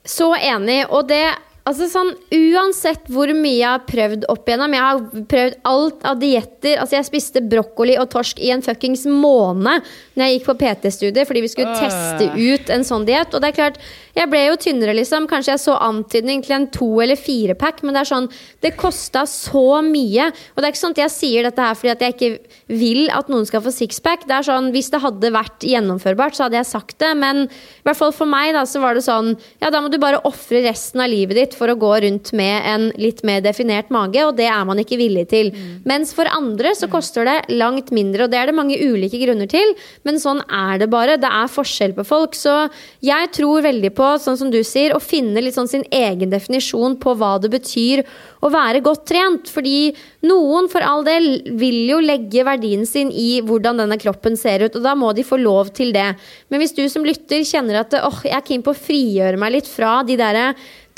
[0.05, 0.83] Så enig.
[0.89, 1.25] Og det
[1.69, 6.21] Altså sånn, Uansett hvor mye jeg har prøvd opp igjennom Jeg har prøvd alt av
[6.23, 6.79] dietter.
[6.81, 9.85] Altså jeg spiste brokkoli og torsk i en fuckings måned
[10.17, 11.83] Når jeg gikk på PT-studiet fordi vi skulle øh.
[11.85, 13.35] teste ut en sånn diett.
[13.35, 13.81] Og det er klart,
[14.17, 15.27] jeg ble jo tynnere, liksom.
[15.31, 18.29] Kanskje jeg så antydning til en to- eller firepack, men det er sånn
[18.61, 20.27] Det kosta så mye.
[20.29, 22.31] Og det er ikke sånn at jeg sier dette her fordi at jeg ikke
[22.69, 24.27] vil at noen skal få sixpack.
[24.27, 27.17] Det er sånn, Hvis det hadde vært gjennomførbart, så hadde jeg sagt det.
[27.17, 29.99] Men i hvert fall for meg da, så var det sånn Ja, da må du
[29.99, 33.91] bare ofre resten av livet ditt for å gå rundt med en litt mer definert
[33.91, 35.51] mage, og det er man ikke villig til.
[35.53, 35.83] Mm.
[35.87, 39.49] Mens for andre så koster det langt mindre, og det er det mange ulike grunner
[39.51, 39.75] til.
[40.05, 41.17] Men sånn er det bare.
[41.21, 42.35] Det er forskjell på folk.
[42.35, 42.71] Så
[43.05, 46.97] jeg tror veldig på, sånn som du sier, å finne litt sånn sin egen definisjon
[47.01, 48.03] på hva det betyr
[48.43, 49.51] å være godt trent.
[49.53, 49.93] Fordi
[50.27, 51.29] noen, for all del,
[51.61, 55.27] vil jo legge verdien sin i hvordan denne kroppen ser ut, og da må de
[55.27, 56.09] få lov til det.
[56.51, 59.59] Men hvis du som lytter kjenner at åh, jeg er keen på å frigjøre meg
[59.59, 60.51] litt fra de derre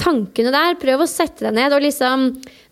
[0.03, 0.77] tankene der.
[0.81, 2.27] Prøv å sette deg ned og liksom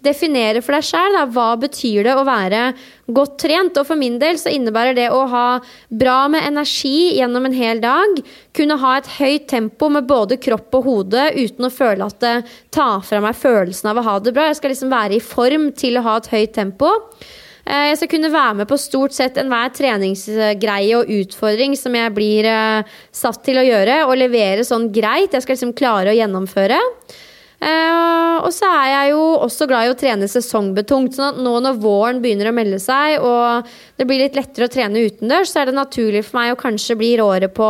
[0.04, 2.62] definere for deg sjøl hva betyr det å være
[3.10, 3.78] godt trent.
[3.78, 5.46] Og for min del så innebærer det å ha
[6.02, 8.22] bra med energi gjennom en hel dag.
[8.56, 12.36] Kunne ha et høyt tempo med både kropp og hode uten å føle at det
[12.74, 14.48] tar fra meg følelsen av å ha det bra.
[14.50, 16.96] Jeg skal liksom være i form til å ha et høyt tempo.
[17.70, 22.14] Eh, jeg skal kunne være med på stort sett enhver treningsgreie og utfordring som jeg
[22.16, 25.36] blir uh, satt til å gjøre, og levere sånn greit.
[25.36, 26.80] Jeg skal liksom klare å gjennomføre.
[27.60, 31.12] Uh, og så er jeg jo også glad i å trene sesongbetungt.
[31.14, 33.68] sånn at nå når våren begynner å melde seg, og
[34.00, 36.96] det blir litt lettere å trene utendørs, så er det naturlig for meg å kanskje
[36.98, 37.68] bli råere på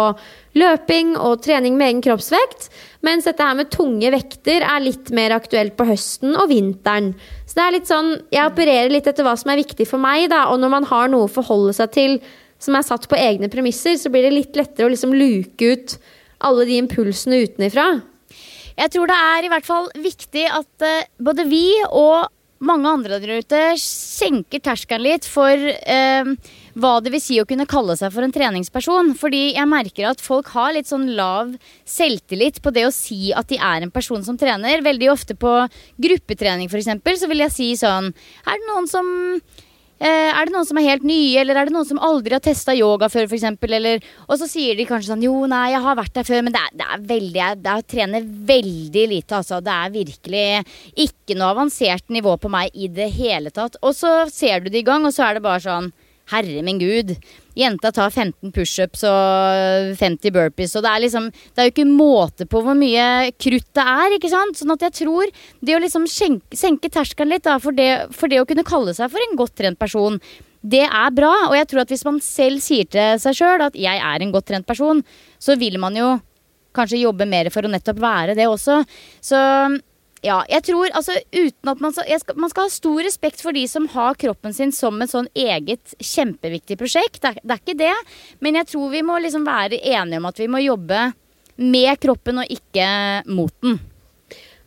[0.58, 2.70] løping og trening med egen kroppsvekt.
[3.06, 7.12] Mens dette her med tunge vekter er litt mer aktuelt på høsten og vinteren.
[7.50, 10.28] Så det er litt sånn, Jeg opererer litt etter hva som er viktig for meg,
[10.30, 12.20] da, og når man har noe å forholde seg til
[12.62, 15.96] som er satt på egne premisser, så blir det litt lettere å liksom luke ut
[16.46, 17.88] alle de impulsene utenifra.
[18.78, 22.30] Jeg tror det er i hvert fall viktig at uh, både vi og
[22.64, 26.30] mange andre der ute senker terskelen litt for uh,
[26.74, 29.14] hva det vil si å kunne kalle seg for en treningsperson.
[29.18, 31.56] Fordi jeg merker at folk har litt sånn lav
[31.88, 34.84] selvtillit på det å si at de er en person som trener.
[34.86, 35.56] Veldig ofte på
[36.02, 36.94] gruppetrening f.eks.
[37.22, 39.10] så vil jeg si sånn Er det noen som
[40.00, 42.40] Eh, er det noen som er helt nye, eller er det noen som aldri har
[42.40, 44.00] testa yoga før, For eller,
[44.32, 46.60] Og så sier de kanskje sånn Jo, nei, jeg har vært der før, men det
[46.62, 49.60] er, det er veldig Jeg, jeg trener veldig lite, altså.
[49.60, 50.46] Det er virkelig
[51.04, 53.76] ikke noe avansert nivå på meg i det hele tatt.
[53.84, 55.92] Og så ser du det i gang, og så er det bare sånn
[56.30, 57.14] Herre min gud.
[57.58, 60.76] Jenta tar 15 pushups og 50 burpees.
[60.78, 64.16] Og det er liksom Det er jo ikke måte på hvor mye krutt det er,
[64.16, 64.58] ikke sant?
[64.58, 68.30] Sånn at jeg tror det å liksom senke, senke terskelen litt da, for det, for
[68.30, 70.20] det å kunne kalle seg for en godt trent person,
[70.62, 71.32] det er bra.
[71.48, 74.32] Og jeg tror at hvis man selv sier til seg sjøl at 'jeg er en
[74.32, 75.04] godt trent person',
[75.38, 76.20] så vil man jo
[76.74, 78.84] kanskje jobbe mer for å nettopp være det også.
[79.20, 79.38] Så
[80.20, 83.62] ja, jeg tror altså uten at man skal, Man skal ha stor respekt for de
[83.70, 87.22] som har kroppen sin som et sånn eget kjempeviktig prosjekt.
[87.22, 87.94] Det er, det er ikke det.
[88.44, 91.06] Men jeg tror vi må liksom være enige om at vi må jobbe
[91.60, 92.90] med kroppen og ikke
[93.32, 93.80] mot den.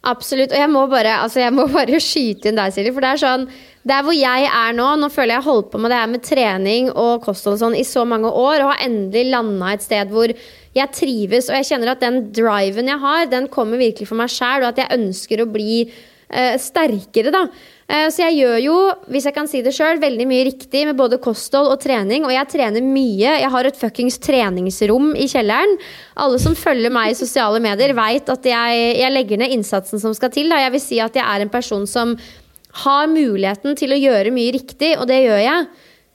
[0.03, 0.51] Absolutt.
[0.51, 2.95] Og jeg må bare, altså jeg må bare skyte inn deg, Silje.
[2.95, 3.47] For det er sånn
[3.83, 6.11] Der hvor jeg er nå, nå føler jeg jeg har holdt på med det her
[6.11, 9.83] med trening og kosthold og sånn i så mange år, og har endelig landa et
[9.83, 10.31] sted hvor
[10.73, 14.31] jeg trives, og jeg kjenner at den driven jeg har, den kommer virkelig for meg
[14.31, 17.43] sjæl, og at jeg ønsker å bli uh, sterkere, da.
[17.83, 18.77] Uh, så jeg gjør jo,
[19.11, 22.23] hvis jeg kan si det sjøl, veldig mye riktig med både kosthold og trening.
[22.25, 23.35] Og jeg trener mye.
[23.43, 25.75] Jeg har et fuckings treningsrom i kjelleren.
[26.23, 30.15] Alle som følger meg i sosiale medier, veit at jeg, jeg, legger ned innsatsen som
[30.17, 30.49] skal til.
[30.49, 30.63] Da.
[30.63, 32.15] Jeg vil si at jeg er en person som
[32.81, 35.67] har muligheten til å gjøre mye riktig, og det gjør jeg.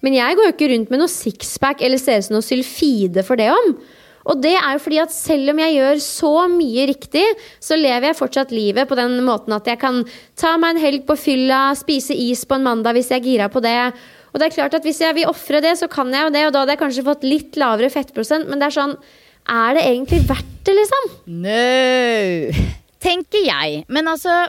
[0.04, 3.24] Men jeg går jo ikke rundt med noe sixpack eller ser ut som noe sylfide
[3.26, 3.72] for det om.
[4.28, 7.24] Og det er jo fordi at selv om jeg gjør så mye riktig,
[7.64, 10.02] så lever jeg fortsatt livet på den måten at jeg kan
[10.38, 13.48] ta meg en helg på fylla, spise is på en mandag hvis jeg er gira
[13.52, 13.78] på det.
[14.28, 16.44] Og det er klart at hvis jeg vil ofre det, så kan jeg jo det,
[16.46, 18.98] og da hadde jeg kanskje fått litt lavere fettprosent, men det er sånn
[19.48, 21.06] Er det egentlig verdt det, liksom?
[21.40, 23.86] No, tenker jeg.
[23.88, 24.42] Men altså,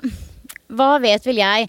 [0.70, 1.67] hva vet vel jeg?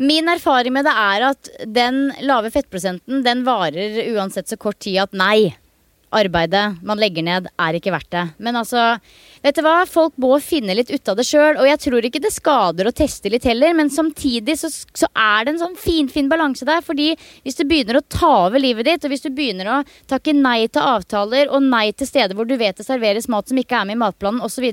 [0.00, 5.02] Min erfaring med det er at den lave fettprosenten den varer uansett så kort tid
[5.04, 5.52] at nei
[6.10, 8.22] arbeidet man legger ned, er ikke verdt det.
[8.42, 8.82] Men altså,
[9.44, 9.84] vet du hva?
[9.88, 11.58] Folk må finne litt ut av det sjøl.
[11.60, 15.46] Og jeg tror ikke det skader å teste litt heller, men samtidig så, så er
[15.46, 16.82] det en sånn finfin fin balanse der.
[16.86, 17.12] Fordi
[17.44, 19.78] hvis du begynner å ta over livet ditt, og hvis du begynner å
[20.10, 23.60] takke nei til avtaler og nei til steder hvor du vet det serveres mat som
[23.60, 24.66] ikke er med i matplanen osv.,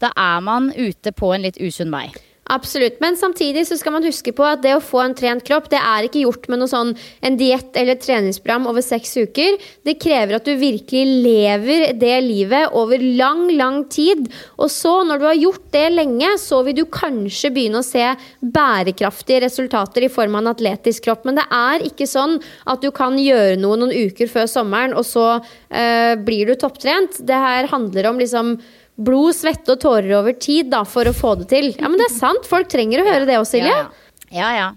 [0.00, 2.08] da er man ute på en litt usunn vei.
[2.50, 2.96] Absolutt.
[3.00, 5.78] Men samtidig så skal man huske på at det å få en trent kropp, det
[5.78, 6.92] er ikke gjort med noe sånn
[7.22, 9.58] en diett eller et treningsprogram over seks uker.
[9.86, 14.26] Det krever at du virkelig lever det livet over lang, lang tid.
[14.58, 18.08] Og så, når du har gjort det lenge, så vil du kanskje begynne å se
[18.42, 21.28] bærekraftige resultater i form av en atletisk kropp.
[21.28, 25.06] Men det er ikke sånn at du kan gjøre noe noen uker før sommeren, og
[25.06, 27.22] så øh, blir du topptrent.
[27.22, 28.56] Det her handler om liksom
[29.00, 31.72] blod, svette og tårer over tid da, for å få det til.
[31.78, 32.48] Ja, men det er sant.
[32.48, 33.76] Folk trenger å høre det også, Silje.
[34.30, 34.70] Ja, ja.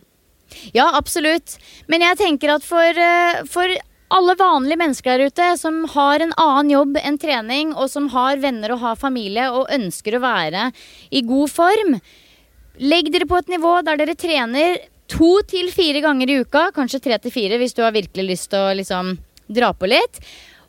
[0.73, 1.57] Ja, absolutt.
[1.91, 3.73] Men jeg tenker at for, eh, for
[4.13, 8.37] alle vanlige mennesker der ute som har en annen jobb enn trening, og som har
[8.37, 10.67] venner og har familie og ønsker å være
[11.11, 11.97] i god form,
[12.79, 14.77] legg dere på et nivå der dere trener
[15.11, 18.51] to til fire ganger i uka, kanskje tre til fire hvis du har virkelig lyst
[18.53, 19.17] til å liksom
[19.53, 20.21] dra på litt.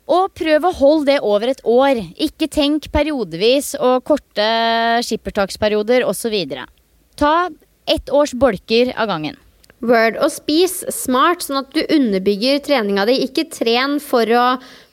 [0.05, 2.01] Og prøv å holde det over et år.
[2.21, 4.49] Ikke tenk periodevis og korte
[5.05, 6.35] skippertaksperioder osv.
[7.17, 7.33] Ta
[7.89, 9.39] ett års bolker av gangen.
[9.85, 10.17] Word.
[10.23, 13.17] Og spis smart, sånn at du underbygger treninga di.
[13.25, 14.45] Ikke tren for å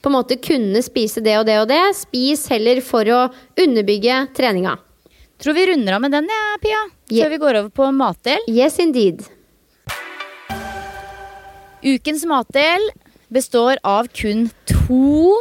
[0.03, 1.83] på en måte kunne spise det og det og det.
[1.97, 3.21] Spis heller for å
[3.59, 4.75] underbygge treninga.
[5.41, 6.81] Tror vi runder av med den, ja, Pia.
[7.09, 7.31] Før yeah.
[7.31, 8.45] vi går over på matdel.
[8.49, 9.25] Yes, indeed.
[11.83, 12.85] Ukens matdel
[13.33, 14.47] består av kun
[14.83, 15.37] to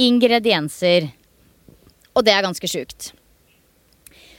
[0.00, 1.10] ingredienser.
[2.12, 3.12] Og det er ganske sjukt.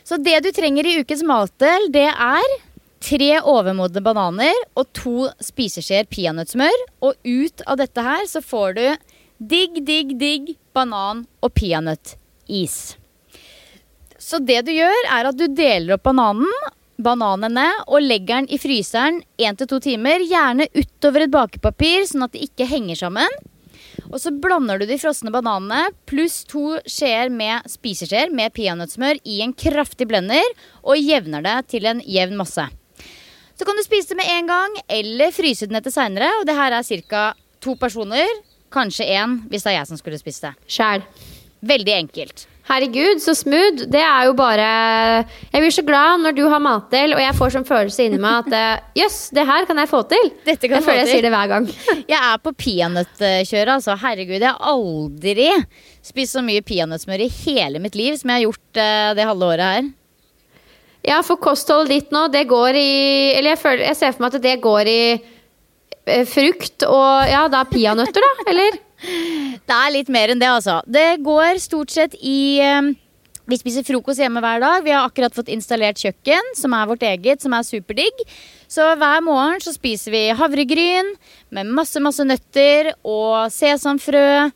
[0.04, 2.56] Så det du trenger i ukens matdel, det er
[3.04, 6.86] tre overmodne bananer og to spiseskjeer peanøttsmør.
[7.04, 8.86] Og ut av dette her så får du
[9.40, 12.98] digg, digg, digg banan- og peanøttis.
[14.20, 16.52] Så det du gjør, er at du deler opp bananen
[17.04, 20.24] bananene og legger den i fryseren 1-2 timer.
[20.30, 23.42] Gjerne utover et bakepapir, sånn at de ikke henger sammen.
[24.14, 29.40] Og så blander du de frosne bananene pluss to skjeer med spiseskjeer med peanøttsmør i
[29.42, 30.46] en kraftig blender
[30.84, 32.68] og jevner det til en jevn masse.
[33.58, 36.30] Så kan du spise det med en gang eller fryse den etter seinere.
[36.40, 37.34] Og det her er ca.
[37.62, 38.30] to personer.
[38.74, 40.54] Kanskje én hvis det er jeg som skulle spist det.
[40.70, 41.06] Sjæl.
[41.66, 42.48] Veldig enkelt.
[42.64, 43.84] Herregud, så smooth.
[43.92, 44.68] Det er jo bare
[45.52, 48.46] Jeg blir så glad når du har matdel, og jeg får sånn følelse inni meg
[48.46, 50.30] at eh, jøss, det her kan jeg få til.
[50.48, 51.12] Jeg føler jeg til.
[51.12, 51.68] sier det hver gang.
[52.14, 53.98] Jeg er på peanøttkjøret, altså.
[54.00, 55.50] Herregud, jeg har aldri
[56.04, 59.50] spist så mye peanøttsmør i hele mitt liv som jeg har gjort uh, det halve
[59.56, 59.92] året her.
[61.04, 62.92] Ja, for kostholdet ditt nå, det går i
[63.36, 67.44] Eller jeg, føler, jeg ser for meg at det går i eh, frukt og ja,
[67.52, 68.48] da peanøtter, da?
[68.54, 68.80] Eller?
[69.04, 70.80] Det er litt mer enn det, altså.
[70.88, 72.94] Det går stort sett i eh,
[73.50, 74.84] Vi spiser frokost hjemme hver dag.
[74.86, 78.24] Vi har akkurat fått installert kjøkken, som er vårt eget, som er superdigg.
[78.72, 81.12] Så hver morgen så spiser vi havregryn
[81.54, 84.50] med masse, masse nøtter og sesamfrø.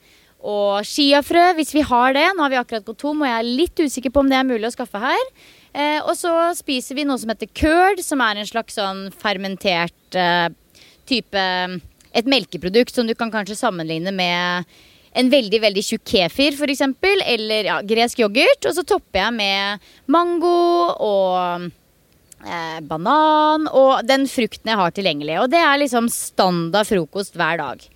[0.48, 2.28] Og chiafrø, hvis vi har det.
[2.38, 4.48] Nå har vi akkurat gått tom, og jeg er litt usikker på om det er
[4.48, 5.26] mulig å skaffe her.
[5.74, 10.16] Eh, og så spiser vi noe som heter curd, som er en slags sånn fermentert
[10.18, 10.48] eh,
[11.10, 11.44] type
[12.18, 14.78] Et melkeprodukt som du kan kanskje sammenligne med
[15.18, 16.84] en veldig veldig tjukk kefir, f.eks.
[17.26, 18.70] Eller ja, gresk yoghurt.
[18.70, 20.58] Og så topper jeg med mango
[21.08, 21.70] og
[22.46, 25.40] eh, banan og den frukten jeg har tilgjengelig.
[25.44, 27.88] Og det er liksom standard frokost hver dag.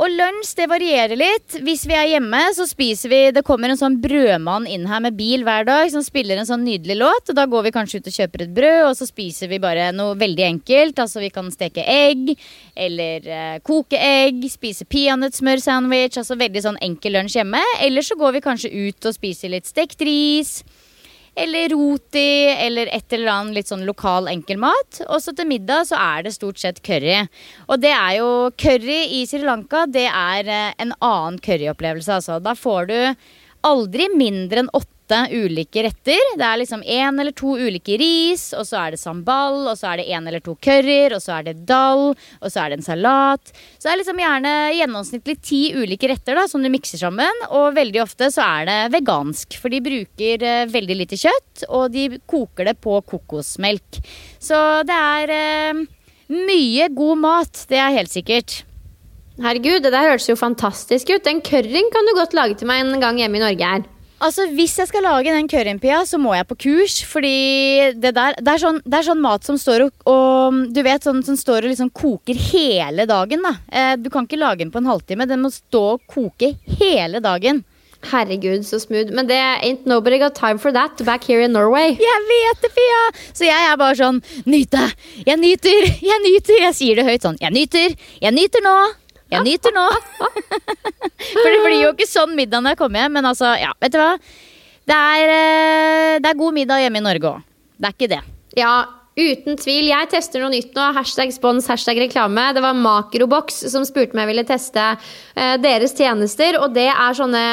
[0.00, 1.56] Og lunsj det varierer litt.
[1.64, 5.18] Hvis vi er hjemme, så spiser vi Det kommer en sånn brødmann inn her med
[5.18, 7.28] bil hver dag som spiller en sånn nydelig låt.
[7.28, 9.90] Og da går vi kanskje ut og kjøper et brød, og så spiser vi bare
[9.96, 11.02] noe veldig enkelt.
[11.04, 12.32] Altså vi kan steke egg,
[12.76, 16.16] eller eh, koke egg, spise peanøttsmørsandwich.
[16.22, 17.60] Altså veldig sånn enkel lunsj hjemme.
[17.84, 20.62] Eller så går vi kanskje ut og spiser litt stekt ris.
[21.34, 25.00] Eller roti, eller et eller annet litt sånn lokal enkelmat.
[25.08, 27.22] Og så til middag så er det stort sett curry.
[27.72, 28.28] Og det er jo
[28.60, 32.36] curry i Sri Lanka, det er eh, en annen curryopplevelse, altså.
[32.44, 32.98] Da får du
[33.64, 34.91] aldri mindre enn åtte
[35.32, 36.20] ulike retter.
[36.38, 39.92] Det er liksom én eller to ulike ris, og så er det sambal, og så
[39.92, 42.80] er det én eller to curryer, og så er det dal, og så er det
[42.80, 43.52] en salat.
[43.76, 47.44] Så det er liksom gjerne gjennomsnittlig ti ulike retter da, som du mikser sammen.
[47.50, 51.88] Og veldig ofte så er det vegansk, for de bruker eh, veldig lite kjøtt, og
[51.94, 54.02] de koker det på kokosmelk.
[54.42, 54.58] Så
[54.88, 55.86] det er eh,
[56.32, 58.62] mye god mat, det er helt sikkert.
[59.42, 61.24] Herregud, det der høres jo fantastisk ut.
[61.24, 63.86] Den curryen kan du godt lage til meg en gang hjemme i Norge her.
[64.22, 67.00] Altså, Hvis jeg skal lage den currympia, så må jeg på kurs.
[67.08, 70.82] Fordi det der Det er sånn, det er sånn mat som står og, og Du
[70.86, 73.42] vet, sånn som står og liksom koker hele dagen.
[73.42, 75.26] da eh, Du kan ikke lage den på en halvtime.
[75.26, 77.64] Den må stå og koke hele dagen.
[78.10, 79.12] Herregud, så smooth.
[79.14, 81.94] Men det ain't nobody got time for that back here in Norway.
[81.94, 83.02] Jeg vet det, Pia!
[83.32, 84.88] Så jeg er bare sånn Nyte!
[85.26, 85.86] Jeg nyter!
[86.10, 86.58] Jeg nyter!
[86.66, 87.38] Jeg sier det høyt sånn.
[87.40, 87.94] Jeg nyter!
[88.22, 88.76] Jeg nyter nå!
[89.32, 89.84] Jeg nyter nå!
[91.42, 93.14] For det blir jo ikke sånn middag når jeg kommer hjem.
[93.16, 94.16] Men altså, ja, vet du hva?
[94.88, 97.46] Det er, eh, det er god middag hjemme i Norge òg.
[97.78, 98.20] Det er ikke det.
[98.58, 98.74] Ja,
[99.18, 99.88] uten tvil.
[99.90, 100.88] Jeg tester noe nytt nå.
[100.96, 102.48] Hashtag spons, hashtag reklame.
[102.56, 106.58] Det var Makrobox som spurte om jeg ville teste eh, deres tjenester.
[106.62, 107.44] Og det er sånne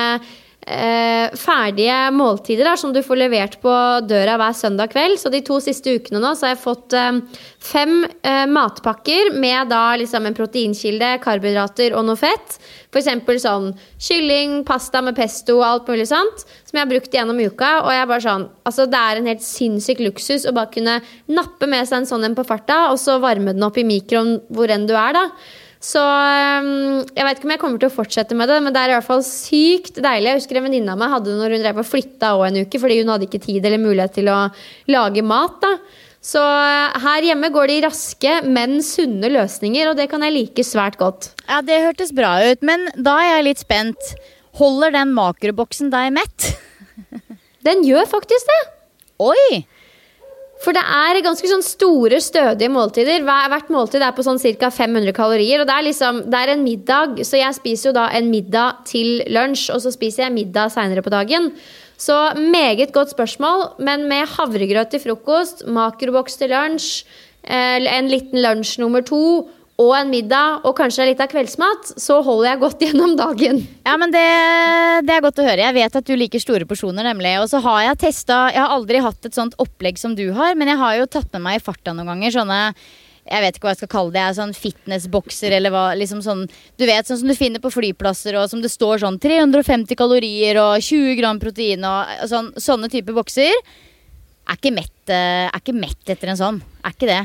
[0.70, 3.74] eh, ferdige måltider da, som du får levert på
[4.08, 5.18] døra hver søndag kveld.
[5.22, 7.20] Så de to siste ukene nå så har jeg fått eh,
[7.64, 12.60] fem eh, matpakker med da liksom en proteinkilde, karbohydrater og noe fett.
[13.00, 13.70] Eksempel sånn
[14.02, 16.46] kylling, pasta med pesto og alt mulig sånt.
[16.66, 17.72] Som jeg har brukt gjennom uka.
[17.84, 21.00] Og jeg er bare sånn, altså det er en helt sinnssyk luksus å bare kunne
[21.32, 24.38] nappe med seg en sånn en på farta, og så varme den opp i mikroen
[24.54, 25.26] hvor enn du er, da.
[25.80, 28.82] Så øhm, jeg vet ikke om jeg kommer til å fortsette med det, men det
[28.82, 30.28] er i hvert fall sykt deilig.
[30.34, 32.60] Jeg husker en venninne av meg hadde det når hun drev og flytta òg en
[32.66, 34.40] uke, fordi hun hadde ikke tid eller mulighet til å
[34.92, 35.56] lage mat.
[35.64, 35.72] da.
[36.20, 40.68] Så øh, her hjemme går de raske, men sunne løsninger, og det kan jeg like
[40.68, 41.32] svært godt.
[41.48, 44.12] Ja, Det hørtes bra ut, men da er jeg litt spent.
[44.60, 46.52] Holder den makroboksen deg mett?
[47.64, 48.62] Den gjør faktisk det.
[49.20, 49.64] Oi!
[50.60, 53.24] For det er ganske sånn store, stødige måltider.
[53.24, 54.72] Hvert måltid er på sånn ca.
[54.76, 55.62] 500 kalorier.
[55.62, 58.82] Og det er liksom, det er en middag, så jeg spiser jo da en middag
[58.90, 61.54] til lunsj, og så spiser jeg middag seinere på dagen.
[62.00, 67.06] Så meget godt spørsmål, men med havregrøt til frokost, makroboks til lunsj,
[67.44, 69.48] eh, en liten lunsj nummer to
[69.80, 73.62] og en middag og kanskje litt av kveldsmat, så holder jeg godt gjennom dagen.
[73.88, 74.26] Ja, men det,
[75.08, 75.64] det er godt å høre.
[75.64, 77.38] Jeg vet at du liker store porsjoner, nemlig.
[77.40, 80.58] Og så har jeg testa Jeg har aldri hatt et sånt opplegg som du har,
[80.60, 82.64] men jeg har jo tatt med meg i farta noen ganger sånne
[83.30, 84.26] jeg vet ikke hva jeg skal kalle det.
[84.38, 85.84] Sånn fitnessbokser eller hva.
[85.98, 89.20] Liksom sånn, du vet, sånn som du finner på flyplasser, og som det står sånn
[89.22, 93.54] 350 kalorier og 20 gram protein og sånn, sånne type bokser.
[94.50, 96.64] Er ikke, mett, eh, er ikke mett etter en sånn.
[96.82, 97.22] Er ikke det.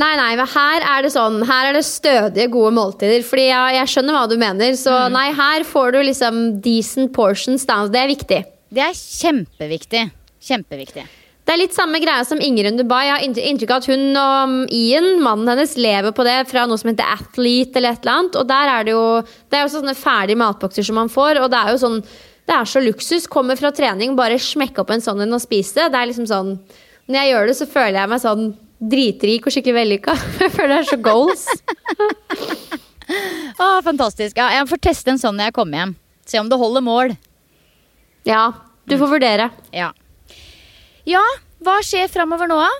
[0.00, 3.22] Nei, nei, men her er det sånn Her er det stødige, gode måltider.
[3.26, 4.76] Fordi jeg, jeg skjønner hva du mener.
[4.78, 7.66] Så nei, her får du liksom decent portions.
[7.68, 7.82] Da.
[7.90, 8.42] Det er viktig.
[8.70, 10.04] Det er kjempeviktig.
[10.50, 11.06] Kjempeviktig.
[11.50, 13.08] Det er litt samme greia som Ingerun Dubai.
[13.08, 16.78] Jeg har inntrykk av at hun og Ian, mannen hennes, lever på det fra noe
[16.78, 18.38] som heter Athlete eller et eller annet.
[18.38, 21.50] Og der er det jo Det er jo sånne ferdige matbokser som man får, og
[21.50, 21.98] det er jo sånn
[22.46, 23.26] Det er så luksus.
[23.26, 25.90] Kommer fra trening, bare smekke opp en sånn en og spise det.
[25.90, 26.54] Det er liksom sånn
[27.10, 28.46] Når jeg gjør det, så føler jeg meg sånn
[28.80, 30.16] dritrik og skikkelig vellykka.
[30.44, 31.46] Jeg føler det er så goals.
[33.60, 34.38] Å, fantastisk.
[34.38, 35.94] Ja, jeg får teste en sånn når jeg kommer hjem.
[36.30, 37.16] Se om det holder mål.
[38.28, 38.44] Ja,
[38.86, 39.48] du får vurdere.
[39.74, 39.88] Ja.
[41.08, 41.24] Ja,
[41.66, 42.70] hva skjer framover nå, da?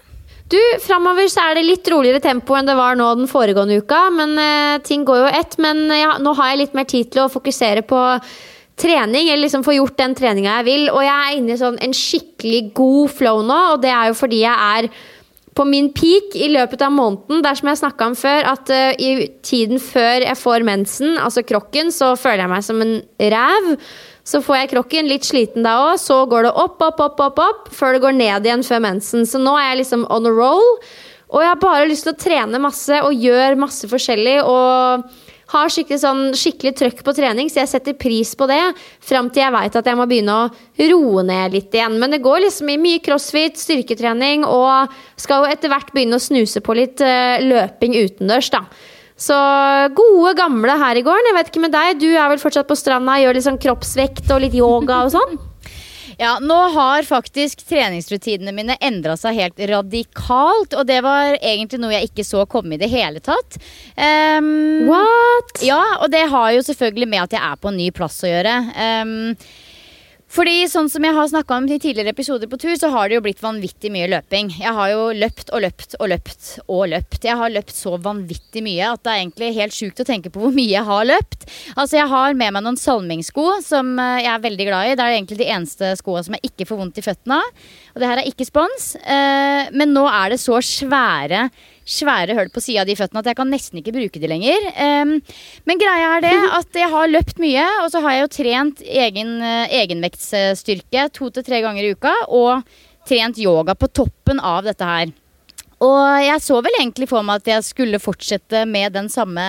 [0.51, 4.01] Du, Framover så er det litt roligere tempo enn det var nå den foregående uka.
[4.15, 5.55] Men eh, ting går jo ett.
[5.63, 8.01] Men ja, nå har jeg litt mer tid til å fokusere på
[8.81, 9.29] trening.
[9.29, 10.89] Eller liksom få gjort den treninga jeg vil.
[10.91, 14.19] Og jeg er inne i sånn en skikkelig god flow nå, og det er jo
[14.19, 14.91] fordi jeg er
[15.57, 17.43] på min peak i løpet av måneden.
[17.43, 21.19] Det er som jeg snakka om før, at uh, i tiden før jeg får mensen,
[21.19, 22.97] altså krokken, så føler jeg meg som en
[23.35, 23.71] ræv.
[24.31, 25.95] Så får jeg krokken, litt sliten da òg.
[25.99, 29.27] Så går det opp, opp, opp, opp, opp, før det går ned igjen før mensen.
[29.27, 30.77] Så nå er jeg liksom on a roll.
[31.31, 34.41] Og jeg har bare lyst til å trene masse og gjøre masse forskjellig.
[34.43, 35.20] Og
[35.51, 38.61] har skikkelig, sånn, skikkelig trøkk på trening, så jeg setter pris på det.
[39.03, 40.47] Fram til jeg veit at jeg må begynne å
[40.93, 41.99] roe ned litt igjen.
[42.03, 46.23] Men det går liksom i mye crossfit, styrketrening, og skal jo etter hvert begynne å
[46.23, 48.65] snuse på litt uh, løping utendørs, da.
[49.21, 49.37] Så
[49.93, 51.29] gode, gamle her i gården.
[51.29, 54.31] Jeg vet ikke med deg, du er vel fortsatt på stranda, gjør litt sånn kroppsvekt
[54.33, 55.41] og litt yoga og sånn?
[56.21, 60.75] Ja, nå har faktisk treningsrutinene mine endra seg helt radikalt.
[60.77, 63.57] Og det var egentlig noe jeg ikke så komme i det hele tatt.
[63.97, 65.63] Um, What?
[65.65, 68.29] Ja, og det har jo selvfølgelig med at jeg er på en ny plass å
[68.29, 68.55] gjøre.
[68.77, 69.15] Um,
[70.31, 73.17] fordi sånn som jeg har snakka om i tidligere episoder på tur, så har det
[73.17, 74.53] jo blitt vanvittig mye løping.
[74.63, 77.27] Jeg har jo løpt og løpt og løpt og løpt.
[77.27, 80.45] Jeg har løpt så vanvittig mye at det er egentlig helt sjukt å tenke på
[80.45, 81.49] hvor mye jeg har løpt.
[81.75, 84.95] Altså Jeg har med meg noen salmingssko som eh, jeg er veldig glad i.
[84.95, 87.67] Det er egentlig de eneste skoa som jeg ikke får vondt i føttene av.
[87.97, 88.93] Og det her er ikke spons.
[89.03, 91.49] Eh, men nå er det så svære
[91.91, 94.69] svære hull på sida av de føttene at jeg kan nesten ikke bruke de lenger.
[94.77, 95.17] Um,
[95.69, 98.85] men greia er det at jeg har løpt mye, og så har jeg jo trent
[99.07, 102.15] egen, uh, egenvektsstyrke to til tre ganger i uka.
[102.29, 102.63] Og
[103.09, 105.11] trent yoga på toppen av dette her.
[105.81, 109.47] Og jeg så vel egentlig for meg at jeg skulle fortsette med den samme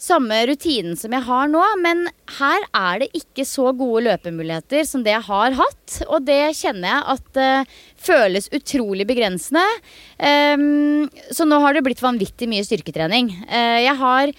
[0.00, 2.04] samme rutinen som jeg har nå, men
[2.38, 5.96] her er det ikke så gode løpemuligheter som det jeg har hatt.
[6.10, 7.78] Og det kjenner jeg at uh,
[8.08, 9.64] føles utrolig begrensende.
[10.20, 13.32] Um, så nå har det blitt vanvittig mye styrketrening.
[13.48, 14.36] Uh, jeg har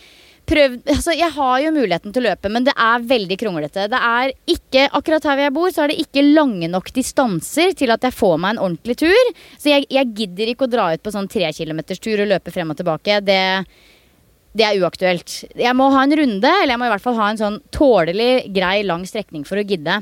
[0.47, 3.89] prøvd Altså, jeg har jo muligheten til å løpe, men det er veldig kronglete.
[3.91, 7.73] Det er ikke Akkurat her hvor jeg bor, så er det ikke lange nok distanser
[7.77, 9.33] til at jeg får meg en ordentlig tur.
[9.57, 12.53] Så jeg, jeg gidder ikke å dra ut på sånn tre kilometers tur og løpe
[12.55, 13.19] frem og tilbake.
[13.27, 13.41] Det
[14.57, 15.37] det er uaktuelt.
[15.57, 18.47] Jeg må ha en runde, eller jeg må i hvert fall ha en sånn tålelig,
[18.55, 20.01] grei, lang strekning for å gidde.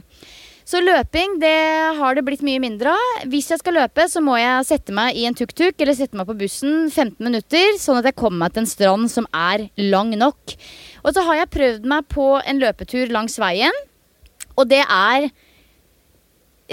[0.66, 1.58] Så løping det
[2.00, 3.26] har det blitt mye mindre av.
[3.30, 6.26] Hvis jeg skal løpe, så må jeg sette meg i en tuk-tuk eller sette meg
[6.26, 10.16] på bussen 15 minutter, sånn at jeg kommer meg til en strand som er lang
[10.18, 10.56] nok.
[11.04, 13.78] Og så har jeg prøvd meg på en løpetur langs veien,
[14.56, 15.30] og det er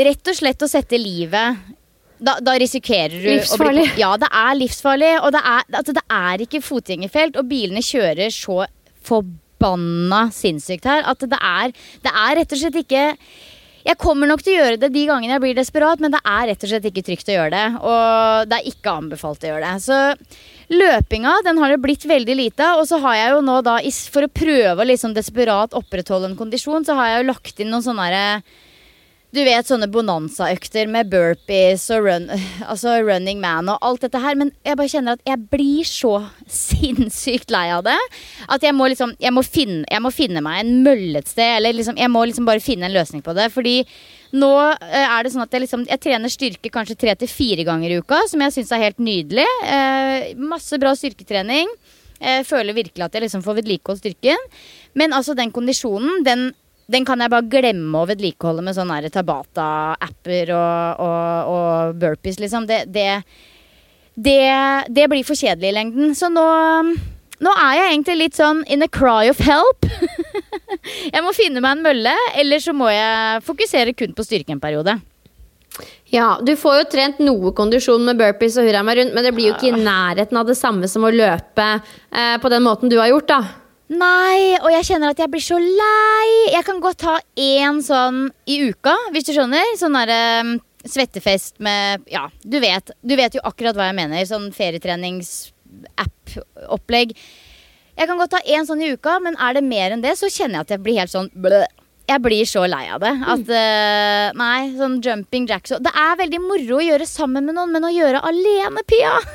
[0.08, 1.60] rett og slett å sette livet
[2.22, 3.86] da, da, risikerer du Livsfarlig.
[3.92, 5.14] bli Ja, det er livsfarlig.
[5.22, 8.62] Og det er, altså, det er ikke fotgjengerfelt, og bilene kjører så
[9.02, 13.08] forbanna sinnssykt her at det er, det er rett og slett ikke
[13.82, 16.44] jeg kommer nok til å gjøre det de gangene jeg blir desperat, men det er
[16.52, 17.64] rett og slett ikke trygt å gjøre det.
[17.82, 19.82] Og det er ikke anbefalt å gjøre det.
[19.82, 19.98] Så
[20.72, 22.82] løpinga den har det blitt veldig lite av.
[22.82, 23.80] Og så har jeg jo nå da,
[24.14, 27.72] for å prøve å liksom desperat opprettholde en kondisjon, så har jeg jo lagt inn
[27.74, 28.26] noen sånne herre
[29.32, 32.26] du vet sånne bonanza-økter med burpees og run,
[32.70, 34.36] altså running man og alt dette her.
[34.38, 36.14] Men jeg bare kjenner at jeg blir så
[36.62, 37.98] sinnssykt lei av det.
[38.52, 41.56] At jeg må liksom Jeg må finne, jeg må finne meg en mølle et sted.
[41.56, 43.48] Eller liksom, jeg må liksom bare finne en løsning på det.
[43.54, 43.78] Fordi
[44.36, 47.64] nå eh, er det sånn at jeg liksom Jeg trener styrke kanskje tre til fire
[47.68, 49.48] ganger i uka, som jeg syns er helt nydelig.
[49.64, 51.72] Eh, masse bra styrketrening.
[52.22, 54.50] Jeg føler virkelig at jeg liksom får vedlikeholdt styrken.
[54.98, 56.50] Men altså, den kondisjonen, den
[56.92, 62.68] den kan jeg bare glemme å vedlikeholde med sånne Tabata-apper og, og, og, burpees, liksom.
[62.68, 63.22] Det, det,
[64.14, 64.40] det,
[64.92, 66.16] det, blir for kjedelig i lengden.
[66.18, 66.44] Så nå,
[67.42, 69.88] nå er jeg egentlig litt sånn in a cry of help.
[71.14, 74.62] jeg må finne meg en mølle, eller så må jeg fokusere kun på styrke en
[74.62, 74.98] periode.
[76.12, 79.32] Ja, du får jo trent noe kondisjon med burpees og hurra meg rundt, men det
[79.32, 82.92] blir jo ikke i nærheten av det samme som å løpe eh, på den måten
[82.92, 83.61] du har gjort, da.
[83.92, 86.28] Nei, og jeg kjenner at jeg blir så lei.
[86.54, 89.74] Jeg kan godt ha én sånn i uka, hvis du skjønner.
[89.76, 90.54] Sånn derre um,
[90.88, 94.24] svettefest med Ja, du vet, du vet jo akkurat hva jeg mener.
[94.28, 97.08] Sånn ferietrenings-app-opplegg.
[97.98, 100.26] Jeg kan godt ha én sånn i uka, men er det mer enn det, så
[100.32, 101.66] kjenner jeg at jeg blir helt sånn bløh.
[102.08, 103.14] Jeg blir så lei av det.
[103.34, 107.72] At uh, Nei, sånn jumping jacks Det er veldig moro å gjøre sammen med noen,
[107.76, 109.14] men å gjøre alene, Pia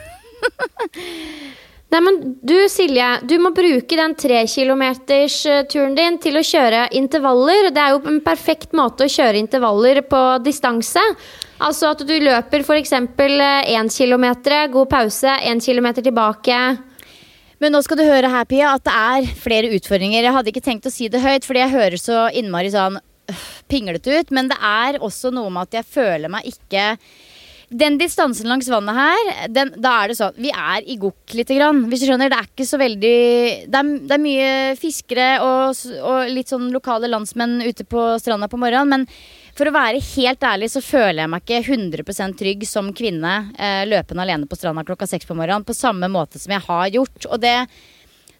[1.87, 7.69] Nei, men du Silje, du må bruke den trekilometersturen din til å kjøre intervaller.
[7.71, 11.03] Det er jo en perfekt måte å kjøre intervaller på distanse.
[11.63, 12.91] Altså at du løper f.eks.
[12.91, 16.59] én kilometer, god pause, én kilometer tilbake.
[17.63, 20.27] Men nå skal du høre her, Pia, at det er flere utfordringer.
[20.27, 23.47] Jeg hadde ikke tenkt å si det høyt, fordi jeg hører så innmari sånn øh,
[23.71, 24.35] pinglete ut.
[24.35, 26.91] Men det er også noe med at jeg føler meg ikke
[27.67, 31.57] den distansen langs vannet her, den, da er det sånn Vi er i gokk lite
[31.57, 31.81] grann.
[31.91, 32.31] Hvis du skjønner.
[32.31, 33.17] Det er ikke så veldig
[33.67, 38.47] Det er, det er mye fiskere og, og, litt sånn lokale landsmenn ute på stranda
[38.47, 38.93] på morgenen.
[38.93, 43.35] Men for å være helt ærlig så føler jeg meg ikke 100 trygg som kvinne
[43.59, 45.67] eh, løpende alene på stranda klokka seks på morgenen.
[45.67, 47.27] På samme måte som jeg har gjort.
[47.27, 47.59] Og det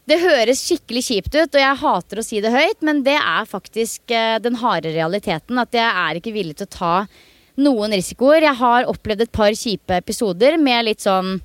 [0.08, 3.50] det høres skikkelig kjipt ut, og jeg hater å si det høyt, men det er
[3.50, 5.60] faktisk eh, den harde realiteten.
[5.60, 6.94] At jeg er ikke villig til å ta
[7.62, 8.46] noen risikoer.
[8.46, 11.38] Jeg har opplevd et par kjipe episoder med litt sånn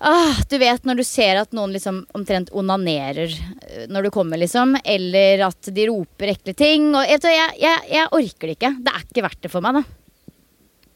[0.00, 4.40] ah, Du vet når du ser at noen liksom omtrent onanerer eh, når du kommer,
[4.40, 4.76] liksom.
[4.84, 6.92] Eller at de roper ekle ting.
[6.94, 8.76] Og jeg, jeg, jeg orker det ikke.
[8.80, 9.99] Det er ikke verdt det for meg, da.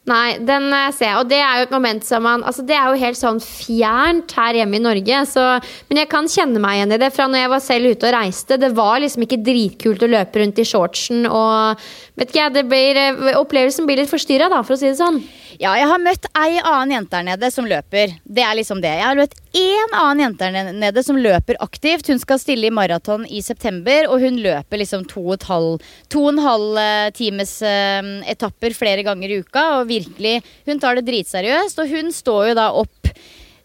[0.04, 1.20] Nei, den eh, ser jeg.
[1.22, 4.34] Og det er jo et moment som man Altså, det er jo helt sånn fjernt
[4.36, 5.20] her hjemme i Norge.
[5.30, 5.44] Så,
[5.88, 8.16] men jeg kan kjenne meg igjen i det fra når jeg var selv ute og
[8.18, 8.60] reiste.
[8.60, 11.80] Det var liksom ikke dritkult å løpe rundt i shortsen og
[12.14, 15.00] Vet ikke jeg, det blir, eh, Opplevelsen blir litt forstyrra, da, for å si det
[15.00, 15.18] sånn.
[15.60, 18.14] Ja, jeg har møtt ei annen jente her nede som løper.
[18.24, 18.90] Det er liksom det.
[18.98, 22.10] Jeg har møtt én annen jente her nede som løper aktivt.
[22.10, 26.24] Hun skal stille i maraton i september, og hun løper liksom to og, halv, to
[26.26, 29.64] og en halv eh, times uh, etapper flere ganger i uka.
[29.78, 31.82] Og virkelig, hun tar det dritseriøst.
[31.84, 33.14] Og hun står jo da opp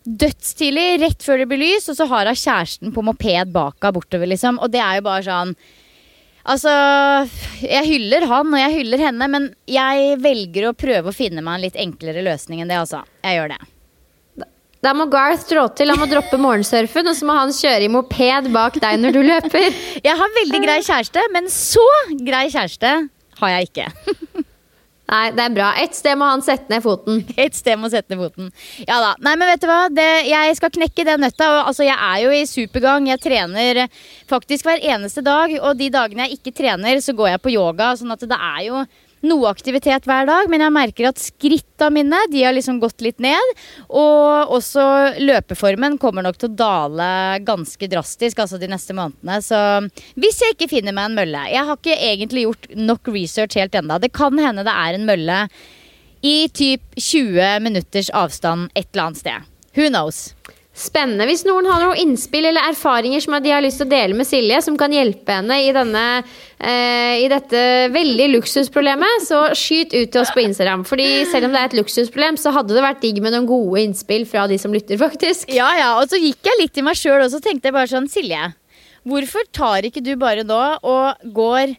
[0.10, 3.96] dødstidlig, rett før det blir lys, og så har hun kjæresten på moped bak henne
[3.98, 4.62] bortover, liksom.
[4.62, 5.58] Og det er jo bare sånn
[6.48, 6.72] Altså,
[7.62, 11.58] jeg hyller han og jeg hyller henne, men jeg velger å prøve å finne meg
[11.58, 13.04] en litt enklere løsning enn det, altså.
[13.26, 13.60] Jeg gjør det.
[14.80, 15.92] Da må Garth trå til.
[15.92, 19.22] Han må droppe morgensurfen, og så må han kjøre i moped bak deg når du
[19.28, 19.68] løper.
[20.08, 21.84] Jeg har veldig grei kjæreste, men så
[22.24, 22.94] grei kjæreste
[23.40, 23.86] har jeg ikke.
[25.10, 25.72] Nei, det er bra.
[25.82, 27.24] Ett sted må han sette ned foten.
[27.44, 28.52] Et sted må sette ned foten.
[28.86, 29.14] Ja da.
[29.26, 29.82] Nei, men vet du hva?
[29.94, 31.48] Det, jeg skal knekke den nøtta.
[31.56, 33.10] Og, altså, jeg er jo i supergang.
[33.10, 33.84] Jeg trener
[34.30, 35.56] faktisk hver eneste dag.
[35.64, 37.96] Og de dagene jeg ikke trener, så går jeg på yoga.
[37.98, 38.84] Sånn at det er jo
[39.26, 43.20] noe aktivitet hver dag, men jeg merker at skritta mine de har liksom gått litt
[43.24, 43.54] ned.
[43.90, 44.86] Og også
[45.20, 47.10] løpeformen kommer nok til å dale
[47.48, 49.40] ganske drastisk altså de neste månedene.
[49.44, 49.60] Så
[50.20, 53.76] hvis jeg ikke finner meg en mølle Jeg har ikke egentlig gjort nok research helt
[53.76, 54.00] ennå.
[54.00, 55.44] Det kan hende det er en mølle
[56.26, 59.48] i typ 20 minutters avstand et eller annet sted.
[59.78, 60.34] Who knows?
[60.80, 61.26] Spennende.
[61.28, 64.28] Hvis noen har noen innspill eller erfaringer som de har lyst til å dele med
[64.28, 66.04] Silje, som kan hjelpe henne i, denne,
[66.56, 70.86] eh, i dette veldig luksusproblemet, så skyt ut til oss på Instagram.
[70.88, 73.84] Fordi selv om det er et luksusproblem, så hadde det vært digg med noen gode
[73.84, 75.52] innspill fra de som lytter, faktisk.
[75.52, 75.92] Ja, ja.
[76.00, 78.54] Og så gikk jeg litt i meg sjøl og så tenkte jeg bare sånn, Silje,
[79.04, 81.76] hvorfor tar ikke du bare nå og går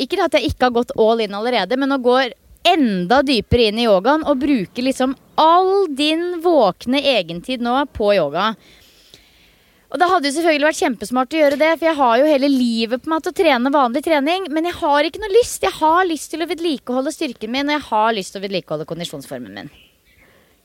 [0.00, 2.30] Ikke at jeg ikke har gått all in allerede, men nå går
[2.66, 8.52] enda dypere inn i yogaen og bruke liksom all din våkne egentid nå på yoga.
[9.90, 12.50] Og det hadde jo selvfølgelig vært kjempesmart å gjøre det, for jeg har jo hele
[12.52, 14.46] livet på meg til å trene vanlig trening.
[14.54, 15.64] Men jeg har ikke noe lyst.
[15.66, 18.86] Jeg har lyst til å vedlikeholde styrken min, og jeg har lyst til å vedlikeholde
[18.86, 19.72] kondisjonsformen min.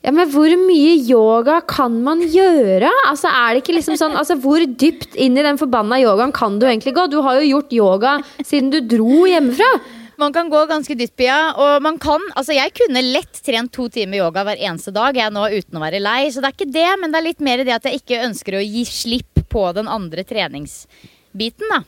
[0.06, 2.92] Ja, men hvor mye yoga kan man gjøre?
[3.08, 6.60] Altså, er det ikke liksom sånn, altså, Hvor dypt inn i den forbanna yogaen kan
[6.60, 7.08] du egentlig gå?
[7.10, 8.12] Du har jo gjort yoga
[8.44, 9.72] siden du dro hjemmefra.
[10.18, 11.38] Man kan gå ganske dypt, Pia.
[11.60, 15.34] Og man kan Altså, jeg kunne lett trent to timer yoga hver eneste dag jeg
[15.34, 16.20] nå uten å være lei.
[16.32, 18.58] Så det er ikke det, men det er litt mer det at jeg ikke ønsker
[18.58, 21.82] å gi slipp på den andre treningsbiten, da.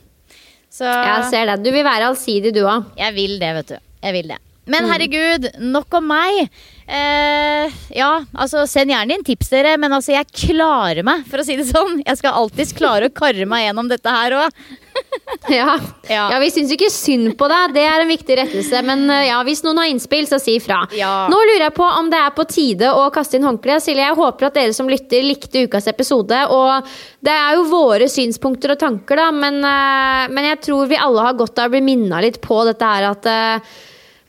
[0.69, 1.63] Så Jeg ser det.
[1.65, 2.91] Du vil være allsidig, du òg.
[2.97, 3.77] Jeg vil det, vet du.
[4.05, 4.37] Jeg vil det.
[4.69, 6.51] Men herregud, nok om meg.
[6.89, 9.75] Eh, ja, altså send gjerne inn tips, dere.
[9.77, 11.99] Men altså, jeg klarer meg, for å si det sånn.
[12.01, 14.63] Jeg skal alltids klare å karre meg gjennom dette her òg.
[15.53, 15.75] ja.
[16.09, 16.23] ja.
[16.33, 16.39] ja.
[16.41, 17.75] vi syns ikke synd på deg.
[17.77, 18.81] Det er en viktig rettelse.
[18.87, 20.81] Men eh, ja, hvis noen har innspill, så si ifra.
[20.97, 21.27] Ja.
[21.29, 23.85] Nå lurer jeg på om det er på tide å kaste inn håndkleet.
[23.85, 26.41] Silje, jeg håper at dere som lytter, likte ukas episode.
[26.55, 26.89] Og
[27.25, 31.27] det er jo våre synspunkter og tanker, da, men, uh, men jeg tror vi alle
[31.27, 33.77] har godt av å bli minna litt på dette her at uh,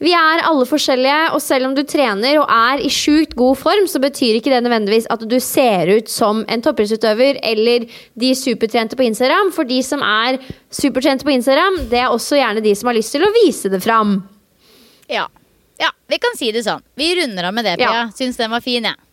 [0.01, 3.85] vi er alle forskjellige, og selv om du trener og er i sjukt god form,
[3.91, 7.85] så betyr ikke det nødvendigvis at du ser ut som en toppidrettsutøver eller
[8.17, 9.53] de supertrente på Instagram.
[9.53, 10.41] For de som er
[10.73, 13.83] supertrente på Instagram, det er også gjerne de som har lyst til å vise det
[13.85, 14.17] fram.
[15.13, 15.27] Ja.
[15.83, 16.81] ja vi kan si det sånn.
[16.97, 17.93] Vi runder av med det, Pia.
[18.01, 18.09] Ja.
[18.17, 18.97] Syns den var fin, jeg.
[18.97, 19.07] Ja.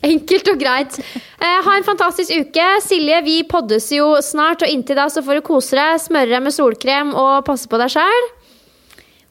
[0.00, 0.96] Enkelt og greit.
[0.96, 2.68] Eh, ha en fantastisk uke.
[2.80, 6.44] Silje, vi poddes jo snart, og inntil da så får du kose deg, smøre deg
[6.46, 8.30] med solkrem og passe på deg sjæl.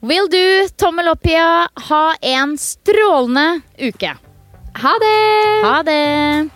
[0.02, 0.68] Will do.
[0.76, 1.68] Tommel opp, Pia.
[1.74, 4.16] Ha en strålende uke.
[4.74, 5.66] Ha det!
[5.66, 6.48] Ha det!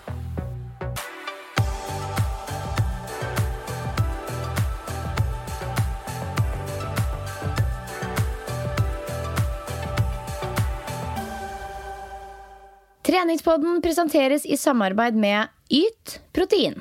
[13.04, 16.80] Treningspodden presenteres i samarbeid med Yt protein.